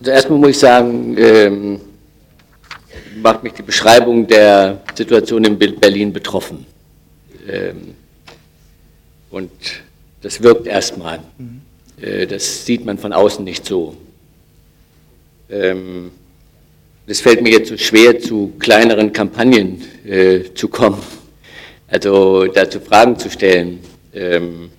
[0.06, 1.82] Also erstmal muss ich sagen, ähm,
[3.24, 6.64] macht mich die Beschreibung der Situation in Berlin betroffen.
[7.50, 7.96] Ähm,
[9.32, 9.50] und
[10.22, 11.22] das wirkt erstmal.
[11.40, 11.62] Mhm.
[12.00, 13.98] Äh, das sieht man von außen nicht so.
[15.50, 16.12] Ähm,
[17.08, 21.02] es fällt mir jetzt so schwer, zu kleineren Kampagnen äh, zu kommen,
[21.88, 23.80] also dazu Fragen zu stellen.
[24.14, 24.70] Ähm,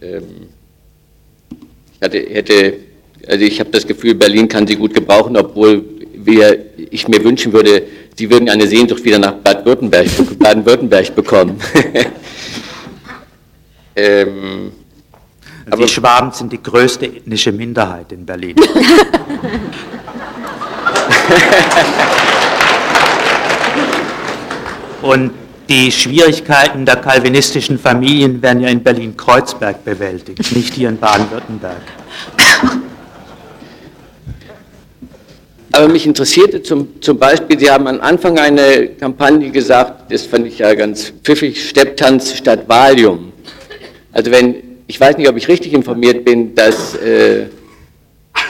[0.00, 0.50] ähm,
[1.96, 2.87] ich hatte, hätte
[3.28, 7.52] also ich habe das Gefühl, Berlin kann sie gut gebrauchen, obwohl wir, ich mir wünschen
[7.52, 7.82] würde,
[8.16, 10.06] sie würden eine Sehnsucht wieder nach Baden-Württemberg
[10.38, 10.64] Baden
[11.14, 11.60] bekommen.
[13.96, 14.72] ähm,
[15.70, 18.56] aber die Schwaben sind die größte ethnische Minderheit in Berlin.
[25.02, 25.32] Und
[25.68, 31.82] die Schwierigkeiten der kalvinistischen Familien werden ja in Berlin-Kreuzberg bewältigt, nicht hier in Baden-Württemberg.
[35.72, 40.46] Aber mich interessierte zum, zum Beispiel, Sie haben am Anfang eine Kampagne gesagt, das fand
[40.46, 43.32] ich ja ganz pfiffig, Stepptanz statt Valium.
[44.12, 44.56] Also wenn,
[44.86, 47.46] ich weiß nicht, ob ich richtig informiert bin, dass äh,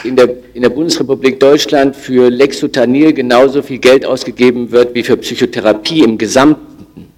[0.03, 5.17] in, der, in der Bundesrepublik Deutschland für Lexotanil genauso viel Geld ausgegeben wird wie für
[5.17, 7.09] Psychotherapie im Gesamten.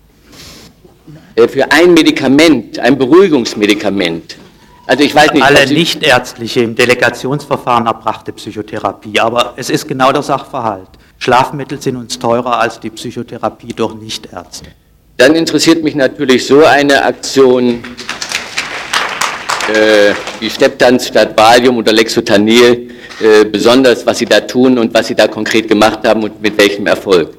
[1.36, 4.36] Äh, für ein Medikament, ein Beruhigungsmedikament.
[4.92, 5.42] Also ich weiß nicht.
[5.42, 10.90] Alle nichtärztliche im Delegationsverfahren erbrachte Psychotherapie, aber es ist genau der Sachverhalt.
[11.18, 14.66] Schlafmittel sind uns teurer als die Psychotherapie durch Nichtärzte.
[15.16, 17.82] Dann interessiert mich natürlich so eine Aktion
[19.74, 22.90] äh, wie Stepptanz statt Valium oder Lexotanil,
[23.22, 26.58] äh, besonders was Sie da tun und was Sie da konkret gemacht haben und mit
[26.58, 27.38] welchem Erfolg.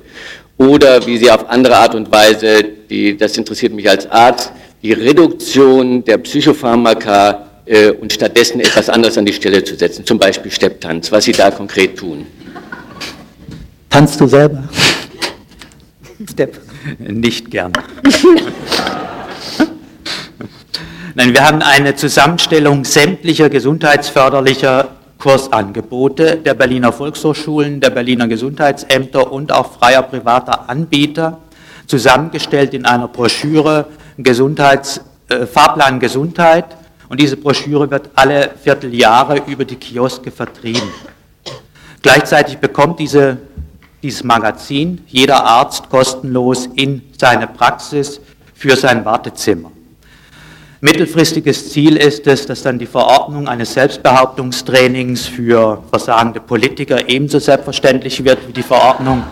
[0.57, 4.53] Oder wie Sie auf andere Art und Weise, die, das interessiert mich als Arzt,
[4.83, 10.18] die Reduktion der Psychopharmaka äh, und stattdessen etwas anderes an die Stelle zu setzen, zum
[10.18, 12.26] Beispiel Stepptanz, was Sie da konkret tun.
[13.89, 14.64] Tanzt du selber?
[16.30, 16.59] Stepp.
[16.99, 17.72] Nicht gern.
[21.14, 29.53] Nein, wir haben eine Zusammenstellung sämtlicher gesundheitsförderlicher Kursangebote der Berliner Volkshochschulen, der Berliner Gesundheitsämter und
[29.53, 31.39] auch freier privater Anbieter
[31.87, 33.87] zusammengestellt in einer Broschüre
[34.18, 36.76] Gesundheits, äh, Fahrplan Gesundheit
[37.09, 40.89] und diese Broschüre wird alle Vierteljahre über die Kioske vertrieben.
[42.03, 43.39] Gleichzeitig bekommt diese,
[44.03, 48.20] dieses Magazin jeder Arzt kostenlos in seine Praxis
[48.55, 49.70] für sein Wartezimmer.
[50.80, 58.24] Mittelfristiges Ziel ist es, dass dann die Verordnung eines Selbstbehauptungstrainings für versagende Politiker ebenso selbstverständlich
[58.24, 59.22] wird wie die Verordnung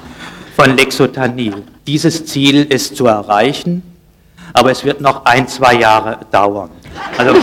[0.54, 1.64] von Lexotanil.
[1.90, 3.82] Dieses Ziel ist zu erreichen
[4.52, 6.70] aber es wird noch ein, zwei Jahre dauern.
[7.16, 7.34] Also,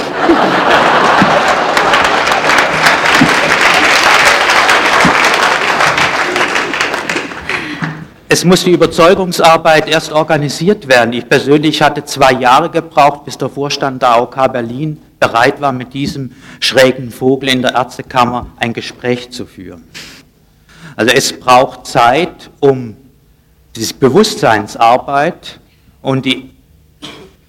[8.30, 11.14] Es muss die Überzeugungsarbeit erst organisiert werden.
[11.14, 15.94] Ich persönlich hatte zwei Jahre gebraucht, bis der Vorstand der AOK Berlin bereit war, mit
[15.94, 19.86] diesem schrägen Vogel in der Ärztekammer ein Gespräch zu führen.
[20.98, 22.98] Also es braucht Zeit, um
[23.78, 25.60] diese Bewusstseinsarbeit
[26.02, 26.50] und die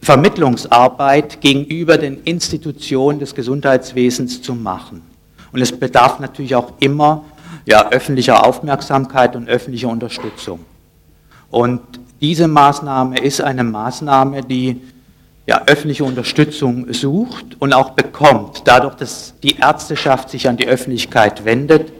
[0.03, 5.03] Vermittlungsarbeit gegenüber den Institutionen des Gesundheitswesens zu machen.
[5.53, 7.25] Und es bedarf natürlich auch immer
[7.67, 10.61] ja, öffentlicher Aufmerksamkeit und öffentlicher Unterstützung.
[11.51, 11.81] Und
[12.21, 14.81] diese Maßnahme ist eine Maßnahme, die
[15.47, 21.45] ja, öffentliche Unterstützung sucht und auch bekommt, dadurch, dass die Ärzteschaft sich an die Öffentlichkeit
[21.45, 21.93] wendet.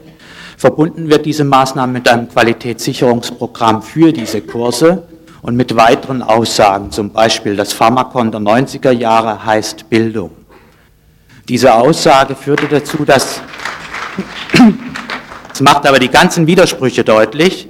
[0.59, 5.07] Verbunden wird diese Maßnahme mit einem Qualitätssicherungsprogramm für diese Kurse
[5.41, 10.31] und mit weiteren Aussagen, zum Beispiel das Pharmakon der 90er Jahre heißt Bildung.
[11.47, 13.39] Diese Aussage führte dazu, dass
[15.47, 17.69] Das macht aber die ganzen Widersprüche deutlich.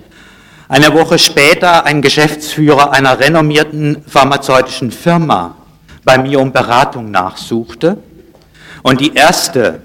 [0.67, 5.55] Eine Woche später ein Geschäftsführer einer renommierten pharmazeutischen Firma
[6.03, 7.99] bei mir um Beratung nachsuchte
[8.81, 9.83] und die erste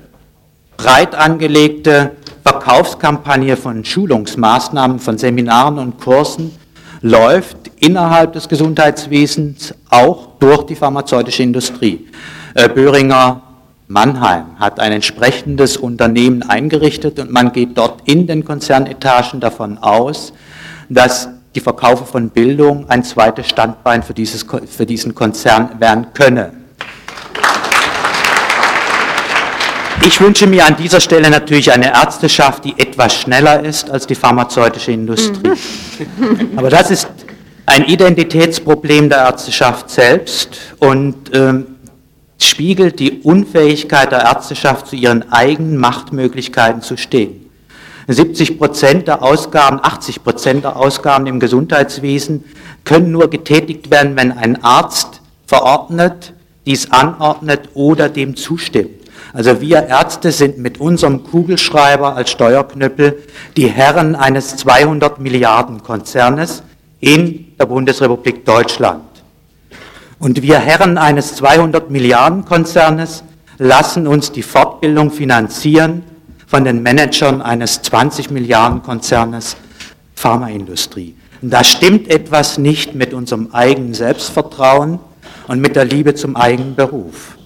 [0.77, 2.13] breit angelegte
[2.45, 6.53] Verkaufskampagne von Schulungsmaßnahmen, von Seminaren und Kursen
[7.01, 12.07] läuft innerhalb des Gesundheitswesens auch durch die pharmazeutische Industrie.
[12.55, 13.43] Äh, Böhringer
[13.89, 20.33] Mannheim hat ein entsprechendes Unternehmen eingerichtet und man geht dort in den Konzernetagen davon aus,
[20.89, 26.64] dass die Verkaufe von Bildung ein zweites Standbein für, dieses, für diesen Konzern werden könne.
[30.07, 34.15] Ich wünsche mir an dieser Stelle natürlich eine Ärzteschaft, die etwas schneller ist als die
[34.15, 35.49] pharmazeutische Industrie.
[36.19, 36.59] Mhm.
[36.59, 37.09] Aber das ist
[37.65, 41.67] ein Identitätsproblem der Ärzteschaft selbst und ähm,
[42.39, 47.51] spiegelt die Unfähigkeit der Ärzteschaft, zu ihren eigenen Machtmöglichkeiten zu stehen.
[48.07, 52.45] 70 Prozent der Ausgaben, 80 Prozent der Ausgaben im Gesundheitswesen
[52.85, 56.35] können nur getätigt werden, wenn ein Arzt verordnet,
[56.67, 59.04] dies anordnet oder dem zustimmt.
[59.33, 63.23] Also wir Ärzte sind mit unserem Kugelschreiber als Steuerknüppel
[63.57, 66.63] die Herren eines 200 Milliarden Konzernes
[67.01, 69.03] in der Bundesrepublik Deutschland.
[70.19, 73.25] Und wir Herren eines 200 Milliarden Konzernes
[73.59, 76.03] lassen uns die Fortbildung finanzieren
[76.47, 79.57] von den Managern eines 20 Milliarden Konzernes
[80.15, 81.17] Pharmaindustrie.
[81.43, 84.99] Und da stimmt etwas nicht mit unserem eigenen Selbstvertrauen
[85.49, 87.37] und mit der Liebe zum eigenen Beruf.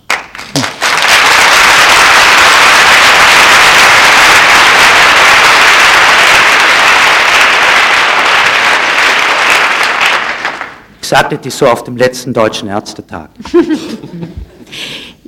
[11.09, 13.31] Sagte dies so auf dem letzten Deutschen Ärztetag.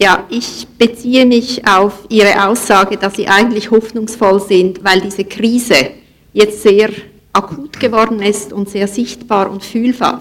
[0.03, 5.91] Ja, ich beziehe mich auf Ihre Aussage, dass Sie eigentlich hoffnungsvoll sind, weil diese Krise
[6.33, 6.89] jetzt sehr
[7.35, 10.21] akut geworden ist und sehr sichtbar und fühlbar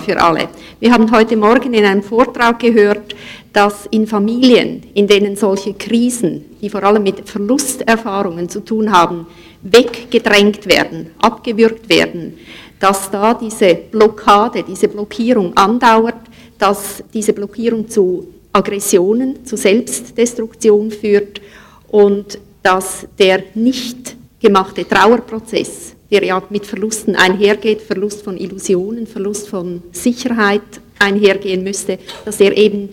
[0.00, 0.48] für alle.
[0.80, 3.14] Wir haben heute Morgen in einem Vortrag gehört,
[3.52, 9.26] dass in Familien, in denen solche Krisen, die vor allem mit Verlusterfahrungen zu tun haben,
[9.62, 12.34] weggedrängt werden, abgewürgt werden,
[12.80, 16.16] dass da diese Blockade, diese Blockierung andauert,
[16.58, 21.40] dass diese Blockierung zu Aggressionen, zu Selbstdestruktion führt
[21.88, 29.48] und dass der nicht gemachte Trauerprozess, der ja mit Verlusten einhergeht, Verlust von Illusionen, Verlust
[29.48, 30.62] von Sicherheit
[30.98, 32.88] einhergehen müsste, dass er eben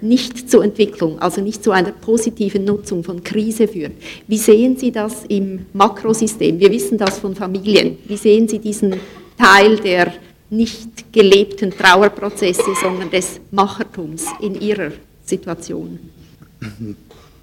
[0.00, 3.92] nicht zur Entwicklung, also nicht zu einer positiven Nutzung von Krise führt.
[4.26, 6.58] Wie sehen Sie das im Makrosystem?
[6.58, 7.98] Wir wissen das von Familien.
[8.06, 8.94] Wie sehen Sie diesen
[9.38, 10.12] Teil der
[10.50, 14.92] nicht gelebten Trauerprozesse, sondern des Machertums in Ihrer
[15.24, 15.98] Situation?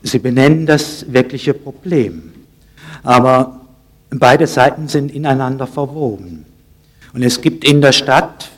[0.03, 2.31] Sie benennen das wirkliche Problem.
[3.03, 3.61] Aber
[4.09, 6.45] beide Seiten sind ineinander verwoben.
[7.13, 8.49] Und es gibt in der Stadt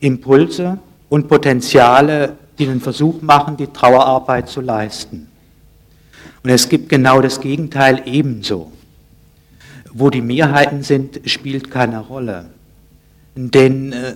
[0.00, 5.28] Impulse und Potenziale, die den Versuch machen, die Trauerarbeit zu leisten.
[6.42, 8.70] Und es gibt genau das Gegenteil ebenso.
[9.92, 12.46] Wo die Mehrheiten sind, spielt keine Rolle.
[13.34, 14.14] Denn äh,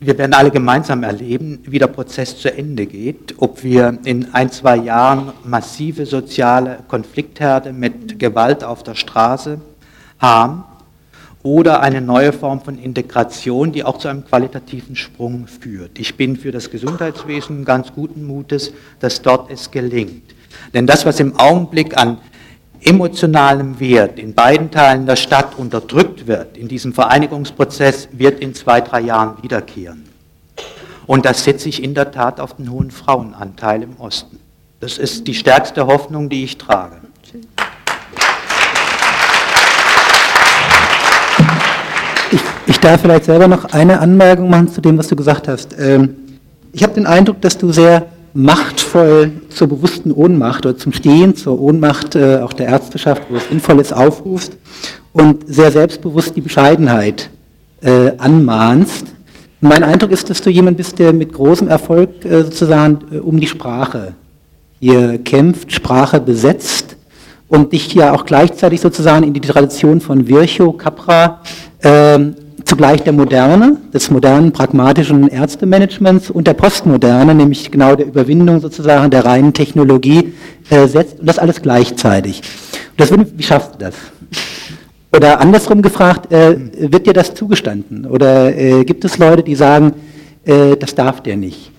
[0.00, 4.50] wir werden alle gemeinsam erleben, wie der Prozess zu Ende geht, ob wir in ein,
[4.50, 9.60] zwei Jahren massive soziale Konfliktherde mit Gewalt auf der Straße
[10.18, 10.64] haben
[11.42, 15.98] oder eine neue Form von Integration, die auch zu einem qualitativen Sprung führt.
[15.98, 20.34] Ich bin für das Gesundheitswesen ganz guten Mutes, dass dort es gelingt.
[20.72, 22.18] Denn das, was im Augenblick an
[22.84, 28.80] emotionalem Wert in beiden Teilen der Stadt unterdrückt wird, in diesem Vereinigungsprozess, wird in zwei,
[28.80, 30.04] drei Jahren wiederkehren.
[31.06, 34.38] Und das setze ich in der Tat auf den hohen Frauenanteil im Osten.
[34.80, 37.01] Das ist die stärkste Hoffnung, die ich trage.
[42.32, 45.76] Ich, ich darf vielleicht selber noch eine Anmerkung machen zu dem, was du gesagt hast.
[45.78, 46.16] Ähm,
[46.72, 51.60] ich habe den Eindruck, dass du sehr machtvoll zur bewussten Ohnmacht oder zum Stehen zur
[51.60, 54.56] Ohnmacht äh, auch der Ärzteschaft, wo es sinnvoll ist, aufrufst
[55.12, 57.28] und sehr selbstbewusst die Bescheidenheit
[57.82, 59.08] äh, anmahnst.
[59.60, 63.46] mein Eindruck ist, dass du jemand bist, der mit großem Erfolg äh, sozusagen um die
[63.46, 64.14] Sprache
[64.80, 66.96] hier kämpft, Sprache besetzt
[67.52, 71.42] und dich ja auch gleichzeitig sozusagen in die Tradition von Virchow, Capra
[71.82, 72.34] ähm,
[72.64, 79.10] zugleich der Moderne, des modernen pragmatischen Ärztemanagements und der Postmoderne, nämlich genau der Überwindung sozusagen
[79.10, 80.32] der reinen Technologie
[80.70, 82.40] äh, setzt und das alles gleichzeitig.
[82.96, 83.96] Und das wie schaffst du das?
[85.14, 86.56] Oder andersrum gefragt, äh,
[86.90, 88.06] wird dir das zugestanden?
[88.06, 89.92] Oder äh, gibt es Leute, die sagen,
[90.46, 91.70] äh, das darf der nicht?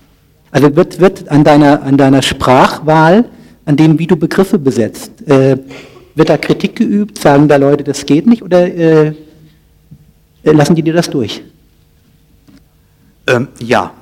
[0.51, 3.26] Also wird, wird an, deiner, an deiner Sprachwahl
[3.66, 5.22] an dem, wie du Begriffe besetzt.
[5.28, 5.57] Äh,
[6.16, 7.18] wird da Kritik geübt?
[7.18, 8.43] Sagen da Leute, das geht nicht?
[8.43, 9.07] Oder äh,
[10.43, 11.41] äh lassen die dir das durch?
[13.28, 13.93] Ähm, ja.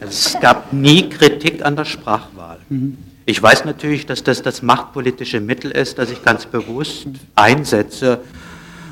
[0.00, 2.58] Es gab nie Kritik an der Sprachwahl.
[2.68, 2.98] Mhm.
[3.26, 8.20] Ich weiß natürlich, dass das das machtpolitische Mittel ist, das ich ganz bewusst einsetze.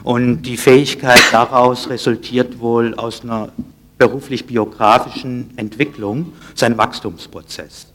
[0.02, 3.48] Und die Fähigkeit daraus resultiert wohl aus einer
[3.98, 7.86] beruflich-biografischen Entwicklung, sein Wachstumsprozess.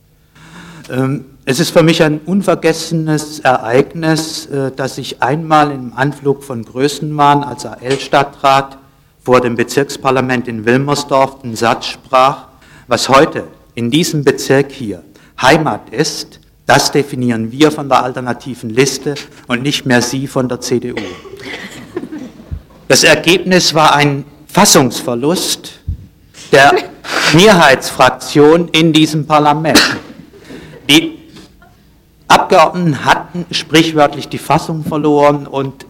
[0.89, 6.63] Ähm, es ist für mich ein unvergessenes Ereignis, äh, dass ich einmal im Anflug von
[6.63, 8.77] Größenwahn als AL-Stadtrat
[9.23, 12.45] vor dem Bezirksparlament in Wilmersdorf den Satz sprach,
[12.87, 15.03] was heute in diesem Bezirk hier
[15.41, 19.15] Heimat ist, das definieren wir von der alternativen Liste
[19.47, 20.95] und nicht mehr Sie von der CDU.
[22.87, 25.79] Das Ergebnis war ein Fassungsverlust
[26.51, 26.73] der
[27.33, 29.81] Mehrheitsfraktion in diesem Parlament.
[30.89, 31.20] Die
[32.31, 35.85] Abgeordneten hatten sprichwörtlich die Fassung verloren und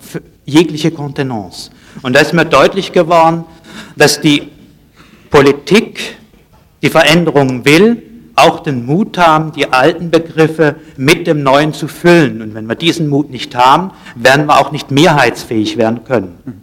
[0.46, 1.70] jegliche Kontenance.
[2.02, 3.46] Und da ist mir deutlich geworden,
[3.96, 4.50] dass die
[5.30, 6.18] Politik
[6.82, 8.02] die Veränderung will,
[8.36, 12.42] auch den Mut haben, die alten Begriffe mit dem Neuen zu füllen.
[12.42, 16.61] Und wenn wir diesen Mut nicht haben, werden wir auch nicht mehrheitsfähig werden können.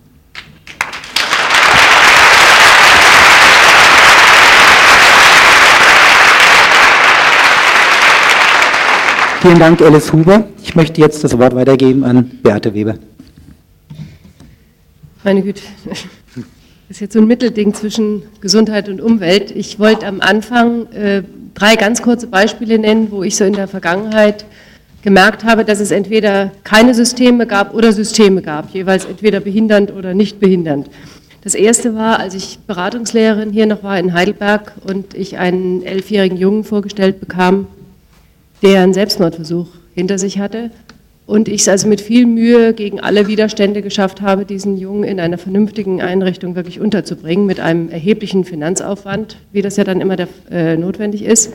[9.48, 10.44] Vielen Dank, Alice Huber.
[10.62, 12.96] Ich möchte jetzt das Wort weitergeben an Beate Weber.
[15.24, 16.04] Meine Güte, das
[16.90, 19.50] ist jetzt so ein Mittelding zwischen Gesundheit und Umwelt.
[19.50, 21.22] Ich wollte am Anfang äh,
[21.54, 24.44] drei ganz kurze Beispiele nennen, wo ich so in der Vergangenheit
[25.00, 30.12] gemerkt habe, dass es entweder keine Systeme gab oder Systeme gab, jeweils entweder behindernd oder
[30.12, 30.90] nicht behindernd.
[31.40, 36.36] Das erste war, als ich Beratungslehrerin hier noch war in Heidelberg und ich einen elfjährigen
[36.36, 37.66] Jungen vorgestellt bekam,
[38.62, 40.70] der einen Selbstmordversuch hinter sich hatte
[41.28, 45.20] und ich es also mit viel Mühe gegen alle Widerstände geschafft habe, diesen Jungen in
[45.20, 50.28] einer vernünftigen Einrichtung wirklich unterzubringen, mit einem erheblichen Finanzaufwand, wie das ja dann immer der,
[50.50, 51.52] äh, notwendig ist.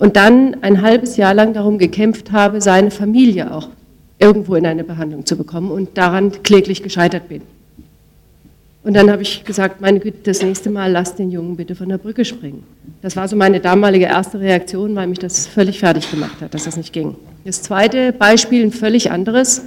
[0.00, 3.68] Und dann ein halbes Jahr lang darum gekämpft habe, seine Familie auch
[4.18, 7.42] irgendwo in eine Behandlung zu bekommen und daran kläglich gescheitert bin.
[8.84, 11.88] Und dann habe ich gesagt, meine Güte, das nächste Mal lass den Jungen bitte von
[11.88, 12.62] der Brücke springen.
[13.02, 16.64] Das war so meine damalige erste Reaktion, weil mich das völlig fertig gemacht hat, dass
[16.64, 17.16] das nicht ging.
[17.44, 19.62] Das zweite Beispiel, ein völlig anderes.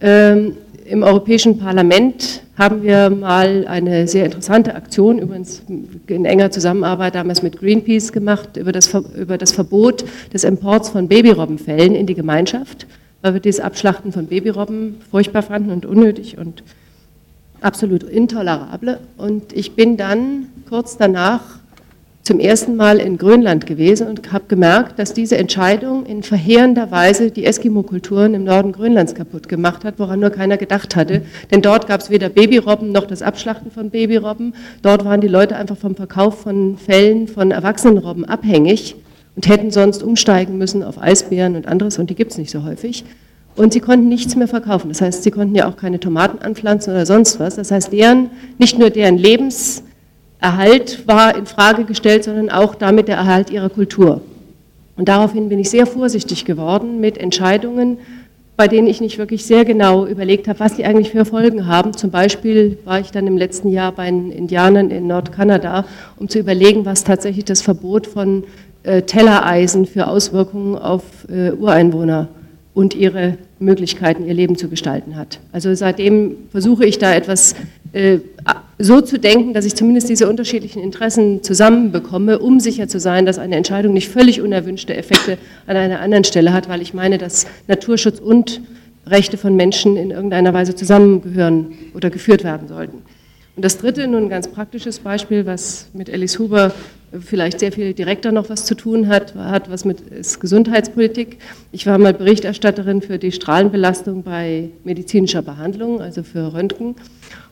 [0.00, 5.62] Ähm, Im Europäischen Parlament haben wir mal eine sehr interessante Aktion, übrigens
[6.06, 11.08] in enger Zusammenarbeit damals mit Greenpeace gemacht, über das, über das Verbot des Imports von
[11.08, 12.86] Babyrobbenfällen in die Gemeinschaft,
[13.22, 16.62] weil wir dieses Abschlachten von Babyrobben furchtbar fanden und unnötig und
[17.64, 19.00] absolut intolerable.
[19.16, 21.40] Und ich bin dann kurz danach
[22.22, 27.30] zum ersten Mal in Grönland gewesen und habe gemerkt, dass diese Entscheidung in verheerender Weise
[27.30, 31.20] die Eskimo-Kulturen im Norden Grönlands kaputt gemacht hat, woran nur keiner gedacht hatte.
[31.50, 34.54] Denn dort gab es weder Babyrobben noch das Abschlachten von Babyrobben.
[34.80, 38.96] Dort waren die Leute einfach vom Verkauf von Fällen von Erwachsenenrobben abhängig
[39.36, 42.64] und hätten sonst umsteigen müssen auf Eisbären und anderes und die gibt es nicht so
[42.64, 43.04] häufig.
[43.56, 44.88] Und sie konnten nichts mehr verkaufen.
[44.88, 47.54] Das heißt, sie konnten ja auch keine Tomaten anpflanzen oder sonst was.
[47.54, 53.16] Das heißt, deren, nicht nur deren Lebenserhalt war in Frage gestellt, sondern auch damit der
[53.16, 54.22] Erhalt ihrer Kultur.
[54.96, 57.98] Und daraufhin bin ich sehr vorsichtig geworden mit Entscheidungen,
[58.56, 61.92] bei denen ich nicht wirklich sehr genau überlegt habe, was die eigentlich für Folgen haben.
[61.96, 65.84] Zum Beispiel war ich dann im letzten Jahr bei den Indianern in Nordkanada,
[66.16, 68.44] um zu überlegen, was tatsächlich das Verbot von
[68.84, 72.43] äh, Tellereisen für Auswirkungen auf äh, Ureinwohner hat
[72.74, 75.38] und ihre Möglichkeiten, ihr Leben zu gestalten hat.
[75.52, 77.54] Also seitdem versuche ich da etwas
[77.92, 78.18] äh,
[78.78, 83.38] so zu denken, dass ich zumindest diese unterschiedlichen Interessen zusammenbekomme, um sicher zu sein, dass
[83.38, 87.46] eine Entscheidung nicht völlig unerwünschte Effekte an einer anderen Stelle hat, weil ich meine, dass
[87.68, 88.60] Naturschutz und
[89.06, 93.02] Rechte von Menschen in irgendeiner Weise zusammengehören oder geführt werden sollten.
[93.54, 96.72] Und das dritte, nun ein ganz praktisches Beispiel, was mit Alice Huber
[97.20, 99.98] vielleicht sehr viel direkter noch was zu tun hat, hat was mit
[100.40, 101.38] Gesundheitspolitik.
[101.72, 106.96] Ich war mal Berichterstatterin für die Strahlenbelastung bei medizinischer Behandlung, also für Röntgen,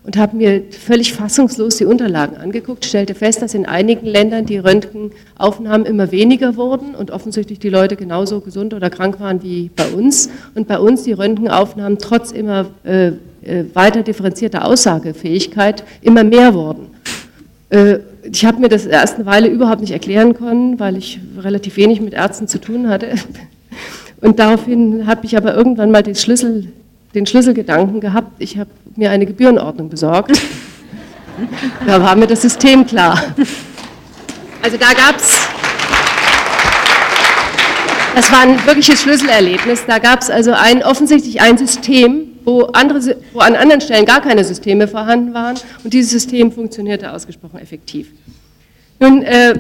[0.05, 4.59] und habe mir völlig fassungslos die Unterlagen angeguckt, stellte fest, dass in einigen Ländern die
[4.59, 9.87] Röntgenaufnahmen immer weniger wurden und offensichtlich die Leute genauso gesund oder krank waren wie bei
[9.89, 13.09] uns und bei uns die Röntgenaufnahmen trotz immer äh,
[13.43, 16.89] äh weiter differenzierter Aussagefähigkeit immer mehr wurden.
[17.71, 21.77] Äh, ich habe mir das erst eine Weile überhaupt nicht erklären können, weil ich relativ
[21.77, 23.15] wenig mit Ärzten zu tun hatte.
[24.21, 26.69] Und daraufhin habe ich aber irgendwann mal den, Schlüssel,
[27.15, 30.41] den Schlüsselgedanken gehabt, ich habe mir eine Gebührenordnung besorgt.
[31.87, 33.21] Da war mir das System klar.
[34.63, 35.41] Also da gab es
[38.15, 39.87] Das war ein wirkliches Schlüsselerlebnis.
[39.87, 44.21] Da gab es also ein, offensichtlich ein System, wo, andere, wo an anderen Stellen gar
[44.21, 48.11] keine Systeme vorhanden waren und dieses System funktionierte ausgesprochen effektiv.
[49.01, 49.55] Nun äh,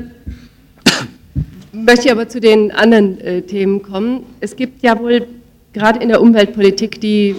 [1.73, 4.25] möchte ich aber zu den anderen äh, Themen kommen.
[4.41, 5.27] Es gibt ja wohl
[5.73, 7.35] gerade in der Umweltpolitik, die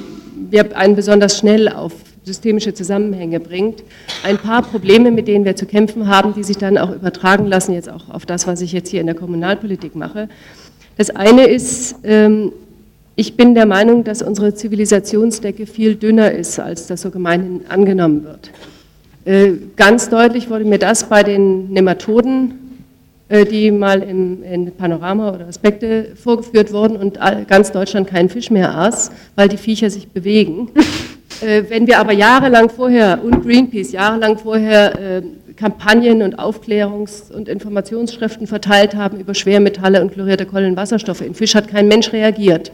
[0.50, 3.84] wir einen besonders schnell auf systemische Zusammenhänge bringt,
[4.24, 7.74] ein paar Probleme, mit denen wir zu kämpfen haben, die sich dann auch übertragen lassen,
[7.74, 10.30] jetzt auch auf das, was ich jetzt hier in der Kommunalpolitik mache.
[10.98, 12.52] Das eine ist, ähm,
[13.16, 18.24] ich bin der Meinung, dass unsere Zivilisationsdecke viel dünner ist, als das so gemeinhin angenommen
[18.24, 18.52] wird.
[19.26, 22.80] Äh, ganz deutlich wurde mir das bei den Nematoden,
[23.30, 27.18] äh, die mal im, in Panorama oder Aspekte vorgeführt wurden und
[27.48, 30.70] ganz Deutschland keinen Fisch mehr aß, weil die Viecher sich bewegen.
[31.42, 35.24] Äh, wenn wir aber jahrelang vorher und Greenpeace jahrelang vorher
[35.56, 41.68] Kampagnen und Aufklärungs- und Informationsschriften verteilt haben über Schwermetalle und chlorierte Kohlenwasserstoffe, in Fisch hat
[41.68, 42.72] kein Mensch reagiert.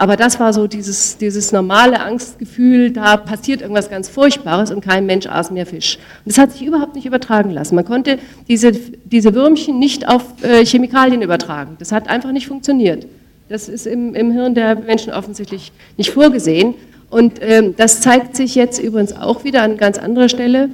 [0.00, 5.06] Aber das war so dieses, dieses normale Angstgefühl, da passiert irgendwas ganz Furchtbares und kein
[5.06, 5.98] Mensch aß mehr Fisch.
[6.24, 7.74] Und das hat sich überhaupt nicht übertragen lassen.
[7.74, 11.76] Man konnte diese, diese Würmchen nicht auf äh, Chemikalien übertragen.
[11.80, 13.06] Das hat einfach nicht funktioniert.
[13.48, 16.74] Das ist im, im Hirn der Menschen offensichtlich nicht vorgesehen.
[17.10, 20.70] Und ähm, das zeigt sich jetzt übrigens auch wieder an ganz anderer Stelle.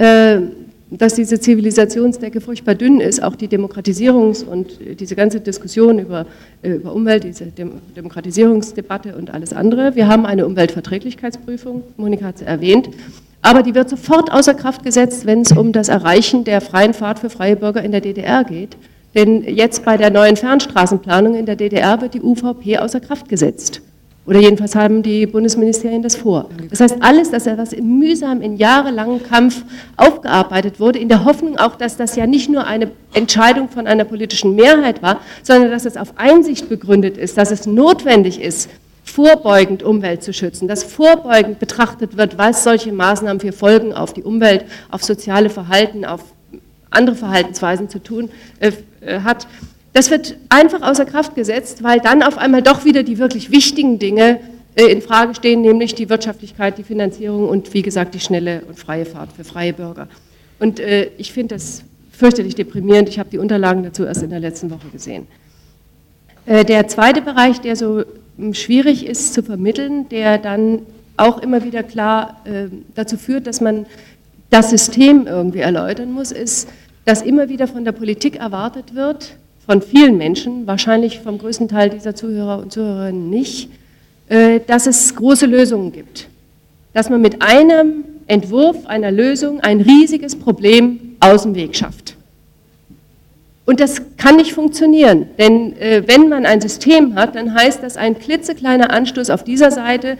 [0.00, 0.40] Äh,
[0.90, 6.26] dass diese Zivilisationsdecke furchtbar dünn ist, auch die Demokratisierungs- und diese ganze Diskussion über,
[6.62, 9.94] äh, über Umwelt, diese Dem Demokratisierungsdebatte und alles andere.
[9.94, 12.88] Wir haben eine Umweltverträglichkeitsprüfung, Monika hat es erwähnt,
[13.42, 17.18] aber die wird sofort außer Kraft gesetzt, wenn es um das Erreichen der freien Fahrt
[17.18, 18.76] für freie Bürger in der DDR geht.
[19.14, 23.82] Denn jetzt bei der neuen Fernstraßenplanung in der DDR wird die UVP außer Kraft gesetzt.
[24.26, 26.50] Oder jedenfalls haben die Bundesministerien das vor.
[26.68, 29.64] Das heißt, alles, das was mühsam in jahrelangem Kampf
[29.96, 34.04] aufgearbeitet wurde, in der Hoffnung auch, dass das ja nicht nur eine Entscheidung von einer
[34.04, 38.68] politischen Mehrheit war, sondern dass es auf Einsicht begründet ist, dass es notwendig ist,
[39.04, 44.22] vorbeugend Umwelt zu schützen, dass vorbeugend betrachtet wird, was solche Maßnahmen für Folgen auf die
[44.22, 46.20] Umwelt, auf soziale Verhalten, auf
[46.90, 48.30] andere Verhaltensweisen zu tun
[48.60, 49.46] äh, äh hat.
[49.92, 53.98] Das wird einfach außer Kraft gesetzt, weil dann auf einmal doch wieder die wirklich wichtigen
[53.98, 54.38] Dinge
[54.76, 58.78] äh, in Frage stehen, nämlich die Wirtschaftlichkeit, die Finanzierung und wie gesagt die schnelle und
[58.78, 60.08] freie Fahrt für freie Bürger.
[60.60, 63.08] Und äh, ich finde das fürchterlich deprimierend.
[63.08, 65.26] Ich habe die Unterlagen dazu erst in der letzten Woche gesehen.
[66.46, 68.04] Äh, der zweite Bereich, der so
[68.36, 70.80] hm, schwierig ist zu vermitteln, der dann
[71.16, 72.42] auch immer wieder klar
[72.94, 73.84] dazu führt, dass man
[74.48, 76.66] das System irgendwie erläutern muss, ist,
[77.04, 79.36] dass immer wieder von der Politik erwartet wird,
[79.70, 83.70] von vielen Menschen, wahrscheinlich vom größten Teil dieser Zuhörer und Zuhörerinnen nicht,
[84.28, 86.26] äh, dass es große Lösungen gibt.
[86.92, 92.16] Dass man mit einem Entwurf einer Lösung ein riesiges Problem aus dem Weg schafft.
[93.64, 97.96] Und das kann nicht funktionieren, denn äh, wenn man ein System hat, dann heißt das,
[97.96, 100.18] ein klitzekleiner Anstoß auf dieser Seite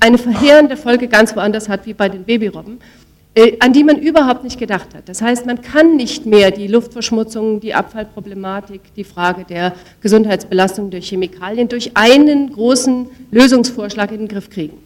[0.00, 2.80] eine verheerende Folge ganz woanders hat, wie bei den Babyrobben.
[3.38, 5.08] Äh, an die man überhaupt nicht gedacht hat.
[5.08, 11.08] Das heißt, man kann nicht mehr die Luftverschmutzung, die Abfallproblematik, die Frage der Gesundheitsbelastung durch
[11.08, 14.78] Chemikalien durch einen großen Lösungsvorschlag in den Griff kriegen.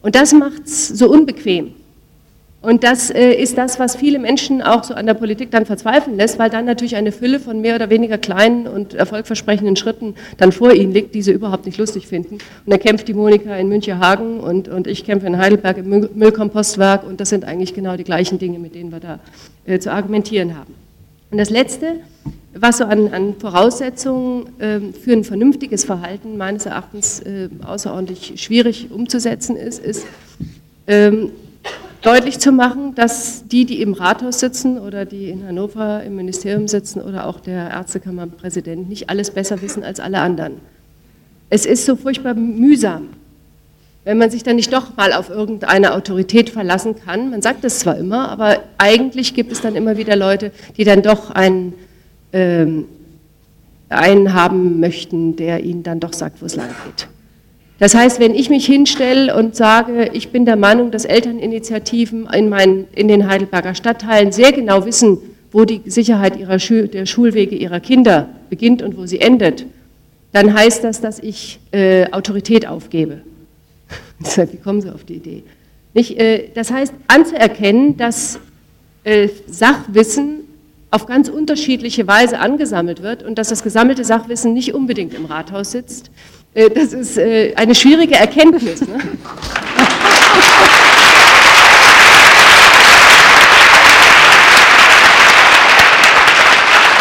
[0.00, 1.74] Und das macht es so unbequem.
[2.60, 6.16] Und das äh, ist das, was viele Menschen auch so an der Politik dann verzweifeln
[6.16, 10.50] lässt, weil dann natürlich eine Fülle von mehr oder weniger kleinen und erfolgversprechenden Schritten dann
[10.50, 12.34] vor ihnen liegt, die sie überhaupt nicht lustig finden.
[12.34, 17.06] Und dann kämpft die Monika in München-Hagen und, und ich kämpfe in Heidelberg im Müllkompostwerk
[17.06, 19.20] und das sind eigentlich genau die gleichen Dinge, mit denen wir da
[19.64, 20.74] äh, zu argumentieren haben.
[21.30, 22.00] Und das Letzte,
[22.54, 28.90] was so an, an Voraussetzungen äh, für ein vernünftiges Verhalten meines Erachtens äh, außerordentlich schwierig
[28.90, 30.06] umzusetzen ist, ist,
[30.88, 31.30] ähm,
[32.08, 36.66] deutlich zu machen, dass die, die im Rathaus sitzen oder die in Hannover im Ministerium
[36.66, 40.54] sitzen oder auch der Ärztekammerpräsident nicht alles besser wissen als alle anderen.
[41.50, 43.10] Es ist so furchtbar mühsam,
[44.04, 47.28] wenn man sich dann nicht doch mal auf irgendeine Autorität verlassen kann.
[47.28, 51.02] Man sagt es zwar immer, aber eigentlich gibt es dann immer wieder Leute, die dann
[51.02, 51.74] doch einen,
[52.32, 52.86] ähm,
[53.90, 57.06] einen haben möchten, der ihnen dann doch sagt, wo es lang geht.
[57.78, 62.48] Das heißt, wenn ich mich hinstelle und sage, ich bin der Meinung, dass Elterninitiativen in,
[62.48, 65.18] meinen, in den Heidelberger Stadtteilen sehr genau wissen,
[65.52, 69.64] wo die Sicherheit ihrer Schul der Schulwege ihrer Kinder beginnt und wo sie endet,
[70.32, 73.22] dann heißt das, dass ich äh, Autorität aufgebe.
[74.18, 75.42] Wie kommen Sie auf die Idee?
[75.94, 78.38] Nicht, äh, das heißt, anzuerkennen, dass
[79.04, 80.40] äh, Sachwissen
[80.90, 85.70] auf ganz unterschiedliche Weise angesammelt wird und dass das gesammelte Sachwissen nicht unbedingt im Rathaus
[85.70, 86.10] sitzt,
[86.54, 88.80] das ist äh, eine schwierige Erkenntnis.
[88.80, 88.98] Ne?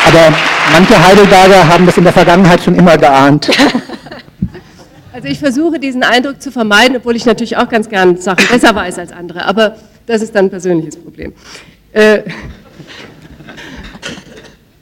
[0.07, 0.33] Aber
[0.71, 3.49] manche Heidelberger haben das in der Vergangenheit schon immer geahnt.
[5.13, 8.75] Also ich versuche diesen Eindruck zu vermeiden, obwohl ich natürlich auch ganz gern Sachen besser
[8.75, 9.75] weiß als andere, aber
[10.05, 11.33] das ist dann ein persönliches Problem.
[11.91, 12.19] Äh,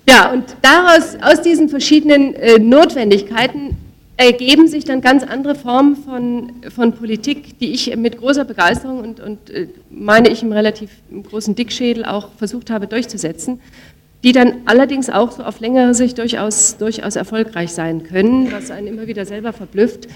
[0.10, 3.78] ja, und daraus, aus diesen verschiedenen äh, Notwendigkeiten
[4.18, 9.20] ergeben sich dann ganz andere Formen von, von Politik, die ich mit großer Begeisterung und,
[9.20, 10.90] und äh, meine ich im relativ
[11.30, 13.60] großen Dickschädel auch versucht habe durchzusetzen,
[14.24, 18.88] die dann allerdings auch so auf längere Sicht durchaus, durchaus erfolgreich sein können, was einen
[18.88, 20.08] immer wieder selber verblüfft,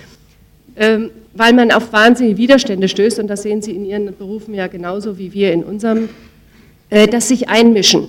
[0.77, 4.67] ähm, weil man auf wahnsinnige Widerstände stößt, und das sehen Sie in Ihren Berufen ja
[4.67, 6.07] genauso wie wir in unserem,
[6.89, 8.07] äh, dass sich einmischen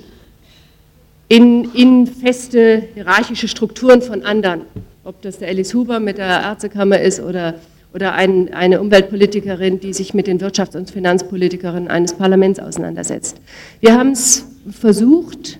[1.28, 4.62] in, in feste hierarchische Strukturen von anderen
[5.04, 7.54] ob das der Alice Huber mit der Ärztekammer ist oder,
[7.94, 13.40] oder ein, eine Umweltpolitikerin, die sich mit den Wirtschafts- und Finanzpolitikerinnen eines Parlaments auseinandersetzt.
[13.80, 15.58] Wir haben es versucht,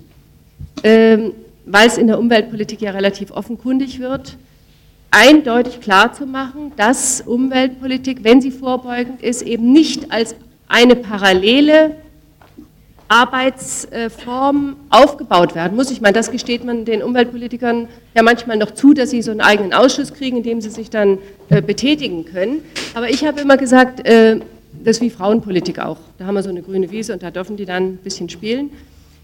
[0.83, 1.33] ähm,
[1.65, 4.37] weil es in der Umweltpolitik ja relativ offenkundig wird,
[5.09, 10.35] eindeutig klarzumachen, dass Umweltpolitik, wenn sie vorbeugend ist, eben nicht als
[10.67, 11.95] eine parallele
[13.11, 15.91] Arbeitsform aufgebaut werden muss.
[15.91, 19.41] Ich meine, das gesteht man den Umweltpolitikern ja manchmal noch zu, dass sie so einen
[19.41, 21.17] eigenen Ausschuss kriegen, in dem sie sich dann
[21.49, 22.63] äh, betätigen können.
[22.93, 24.37] Aber ich habe immer gesagt, äh,
[24.83, 25.97] das ist wie Frauenpolitik auch.
[26.17, 28.71] Da haben wir so eine grüne Wiese und da dürfen die dann ein bisschen spielen.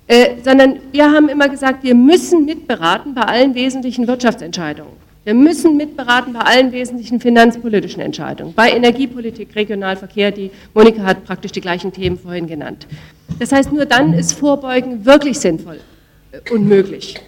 [0.07, 5.06] Äh, sondern wir haben immer gesagt, wir müssen mitberaten bei allen wesentlichen Wirtschaftsentscheidungen.
[5.27, 11.51] Wir müssen mitberaten bei allen wesentlichen finanzpolitischen Entscheidungen, bei Energiepolitik, Regionalverkehr, die Monika hat praktisch
[11.51, 12.87] die gleichen Themen vorhin genannt.
[13.37, 15.81] Das heißt, nur dann ist Vorbeugen wirklich sinnvoll
[16.49, 17.19] und möglich.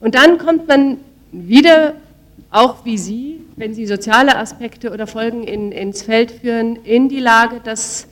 [0.00, 0.98] Und dann kommt man
[1.32, 1.94] wieder,
[2.50, 7.20] auch wie Sie, wenn Sie soziale Aspekte oder Folgen in, ins Feld führen, in die
[7.20, 8.06] Lage, dass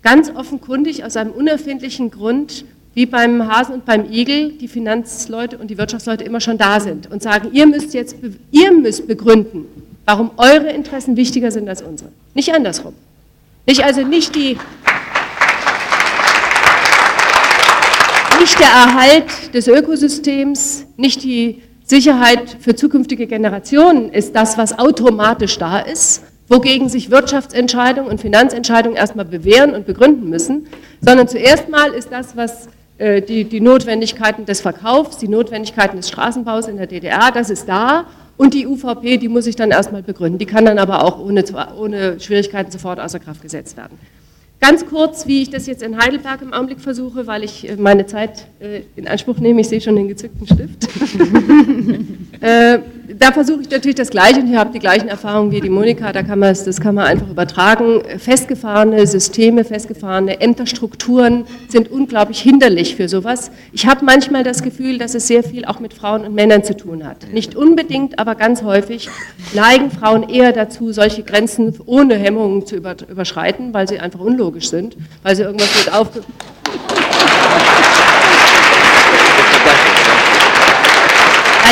[0.00, 5.68] ganz offenkundig aus einem unerfindlichen Grund wie beim Hasen und beim Igel die Finanzleute und
[5.68, 8.16] die Wirtschaftsleute immer schon da sind und sagen, ihr müsst jetzt,
[8.50, 9.66] ihr müsst begründen,
[10.04, 12.10] warum eure Interessen wichtiger sind als unsere.
[12.34, 12.94] Nicht andersrum.
[13.66, 14.58] Nicht also nicht die,
[18.40, 25.58] nicht der Erhalt des Ökosystems, nicht die Sicherheit für zukünftige Generationen ist das, was automatisch
[25.58, 30.66] da ist, wogegen sich Wirtschaftsentscheidungen und Finanzentscheidungen erstmal bewähren und begründen müssen,
[31.00, 32.68] sondern zuerst mal ist das, was
[33.22, 38.06] die, die Notwendigkeiten des Verkaufs, die Notwendigkeiten des Straßenbaus in der DDR, das ist da.
[38.36, 40.38] Und die UVP, die muss ich dann erstmal begründen.
[40.38, 41.44] Die kann dann aber auch ohne,
[41.78, 43.98] ohne Schwierigkeiten sofort außer Kraft gesetzt werden.
[44.62, 48.06] Ganz kurz, wie ich das jetzt in Heidelberg im Augenblick versuche, weil ich äh, meine
[48.06, 49.60] Zeit äh, in Anspruch nehme.
[49.60, 50.88] Ich sehe schon den gezückten Stift.
[53.18, 56.12] da versuche ich natürlich das Gleiche und ich habe die gleichen Erfahrungen wie die Monika.
[56.12, 58.02] Da kann man das kann man einfach übertragen.
[58.18, 63.50] Festgefahrene Systeme, festgefahrene Ämterstrukturen sind unglaublich hinderlich für sowas.
[63.72, 66.76] Ich habe manchmal das Gefühl, dass es sehr viel auch mit Frauen und Männern zu
[66.76, 67.32] tun hat.
[67.32, 69.08] Nicht unbedingt, aber ganz häufig
[69.54, 74.68] neigen Frauen eher dazu, solche Grenzen ohne Hemmungen zu überschreiten, weil sie einfach unlogisch unlogisch
[74.68, 76.20] sind, weil sie irgendwas mit aufge...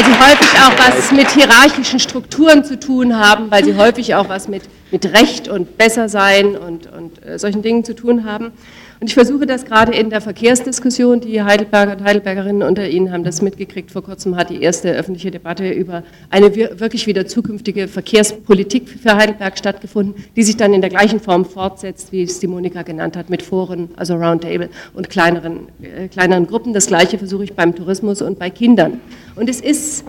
[0.01, 4.31] Weil sie häufig auch was mit hierarchischen Strukturen zu tun haben, weil sie häufig auch
[4.31, 8.53] was mit, mit Recht und Bessersein und, und äh, solchen Dingen zu tun haben.
[9.01, 13.25] Und ich versuche das gerade in der Verkehrsdiskussion, die Heidelberger und Heidelbergerinnen unter Ihnen haben
[13.25, 13.91] das mitgekriegt.
[13.91, 19.57] Vor kurzem hat die erste öffentliche Debatte über eine wirklich wieder zukünftige Verkehrspolitik für Heidelberg
[19.57, 23.31] stattgefunden, die sich dann in der gleichen Form fortsetzt, wie es die Monika genannt hat,
[23.31, 26.75] mit Foren, also Roundtable und kleineren, äh, kleineren Gruppen.
[26.75, 29.01] Das Gleiche versuche ich beim Tourismus und bei Kindern.
[29.35, 30.05] Und es ist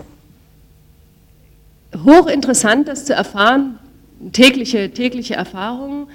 [2.04, 3.78] hochinteressant, das zu erfahren,
[4.32, 6.08] tägliche, tägliche Erfahrungen,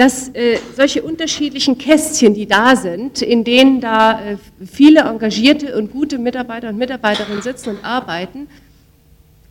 [0.00, 5.92] dass äh, solche unterschiedlichen Kästchen, die da sind, in denen da äh, viele engagierte und
[5.92, 8.48] gute Mitarbeiter und Mitarbeiterinnen sitzen und arbeiten,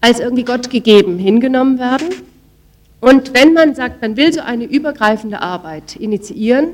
[0.01, 2.07] als irgendwie Gott gegeben hingenommen werden.
[2.99, 6.69] Und wenn man sagt, man will so eine übergreifende Arbeit initiieren,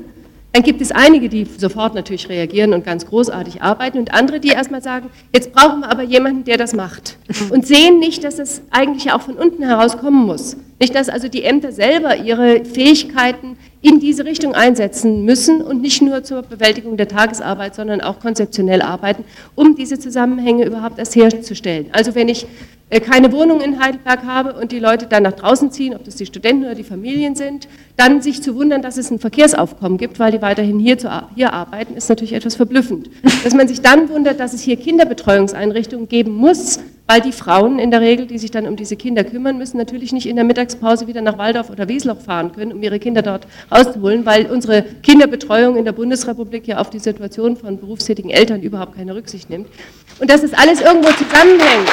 [0.54, 4.48] dann gibt es einige, die sofort natürlich reagieren und ganz großartig arbeiten und andere, die
[4.48, 7.18] erstmal sagen, jetzt brauchen wir aber jemanden, der das macht.
[7.50, 10.56] Und sehen nicht, dass es eigentlich auch von unten heraus kommen muss.
[10.80, 16.02] Nicht, dass also die Ämter selber ihre Fähigkeiten in diese Richtung einsetzen müssen und nicht
[16.02, 19.24] nur zur Bewältigung der Tagesarbeit, sondern auch konzeptionell arbeiten,
[19.54, 21.86] um diese Zusammenhänge überhaupt erst herzustellen.
[21.92, 22.46] Also wenn ich
[22.88, 26.16] äh, keine Wohnung in Heidelberg habe und die Leute dann nach draußen ziehen, ob das
[26.16, 30.18] die Studenten oder die Familien sind, dann sich zu wundern, dass es ein Verkehrsaufkommen gibt,
[30.18, 33.10] weil die weiterhin hier, zu, hier arbeiten, ist natürlich etwas verblüffend.
[33.44, 37.90] Dass man sich dann wundert, dass es hier Kinderbetreuungseinrichtungen geben muss, weil die Frauen in
[37.90, 41.06] der Regel, die sich dann um diese Kinder kümmern müssen, natürlich nicht in der Mittagspause
[41.06, 45.76] wieder nach Waldorf oder Wiesloch fahren können, um ihre Kinder dort rauszuholen, weil unsere Kinderbetreuung
[45.76, 49.68] in der Bundesrepublik ja auf die Situation von berufstätigen Eltern überhaupt keine Rücksicht nimmt.
[50.18, 51.88] Und dass es alles irgendwo zusammenhängt.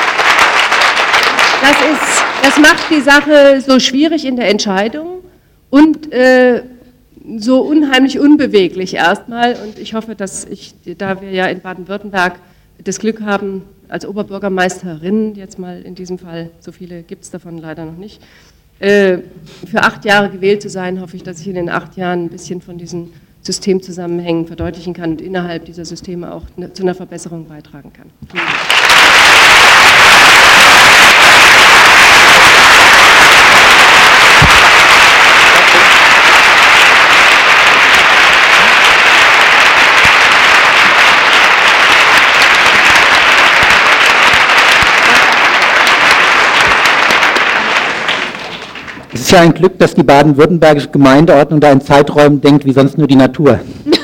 [1.61, 5.19] Das, ist, das macht die Sache so schwierig in der Entscheidung
[5.69, 6.63] und äh,
[7.37, 9.55] so unheimlich unbeweglich erstmal.
[9.63, 12.39] Und ich hoffe, dass ich, da wir ja in Baden-Württemberg
[12.83, 17.57] das Glück haben, als Oberbürgermeisterin, jetzt mal in diesem Fall, so viele gibt es davon
[17.57, 18.21] leider noch nicht,
[18.79, 19.19] äh,
[19.69, 22.29] für acht Jahre gewählt zu sein, hoffe ich, dass ich in den acht Jahren ein
[22.29, 27.45] bisschen von diesen Systemzusammenhängen verdeutlichen kann und innerhalb dieser Systeme auch ne, zu einer Verbesserung
[27.45, 28.09] beitragen kann.
[28.31, 29.72] Vielen Dank.
[49.13, 52.97] Es ist ja ein Glück, dass die baden-württembergische Gemeindeordnung da in Zeiträumen denkt, wie sonst
[52.97, 53.59] nur die Natur.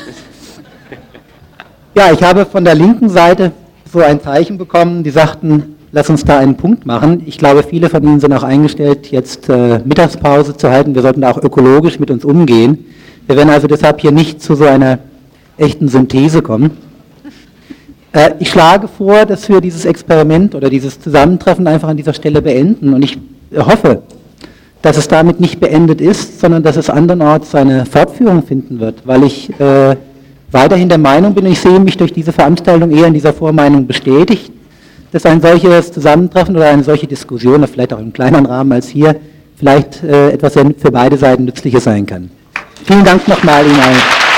[1.92, 3.50] Ja, ich habe von der linken Seite
[3.92, 7.24] so ein Zeichen bekommen, die sagten, lass uns da einen Punkt machen.
[7.26, 10.94] Ich glaube, viele von Ihnen sind auch eingestellt, jetzt äh, Mittagspause zu halten.
[10.94, 12.86] Wir sollten da auch ökologisch mit uns umgehen.
[13.26, 15.00] Wir werden also deshalb hier nicht zu so einer
[15.56, 16.78] echten Synthese kommen.
[18.12, 22.40] Äh, ich schlage vor, dass wir dieses Experiment oder dieses Zusammentreffen einfach an dieser Stelle
[22.40, 22.94] beenden.
[22.94, 23.18] Und ich
[23.56, 24.02] hoffe,
[24.82, 29.24] dass es damit nicht beendet ist, sondern dass es andernorts eine Fortführung finden wird, weil
[29.24, 29.96] ich äh,
[30.50, 34.52] weiterhin der Meinung bin, ich sehe mich durch diese Veranstaltung eher in dieser Vormeinung bestätigt,
[35.12, 39.16] dass ein solches Zusammentreffen oder eine solche Diskussion, vielleicht auch im kleineren Rahmen als hier,
[39.56, 42.30] vielleicht äh, etwas für beide Seiten Nützliches sein kann.
[42.84, 44.29] Vielen Dank nochmal Ihnen allen.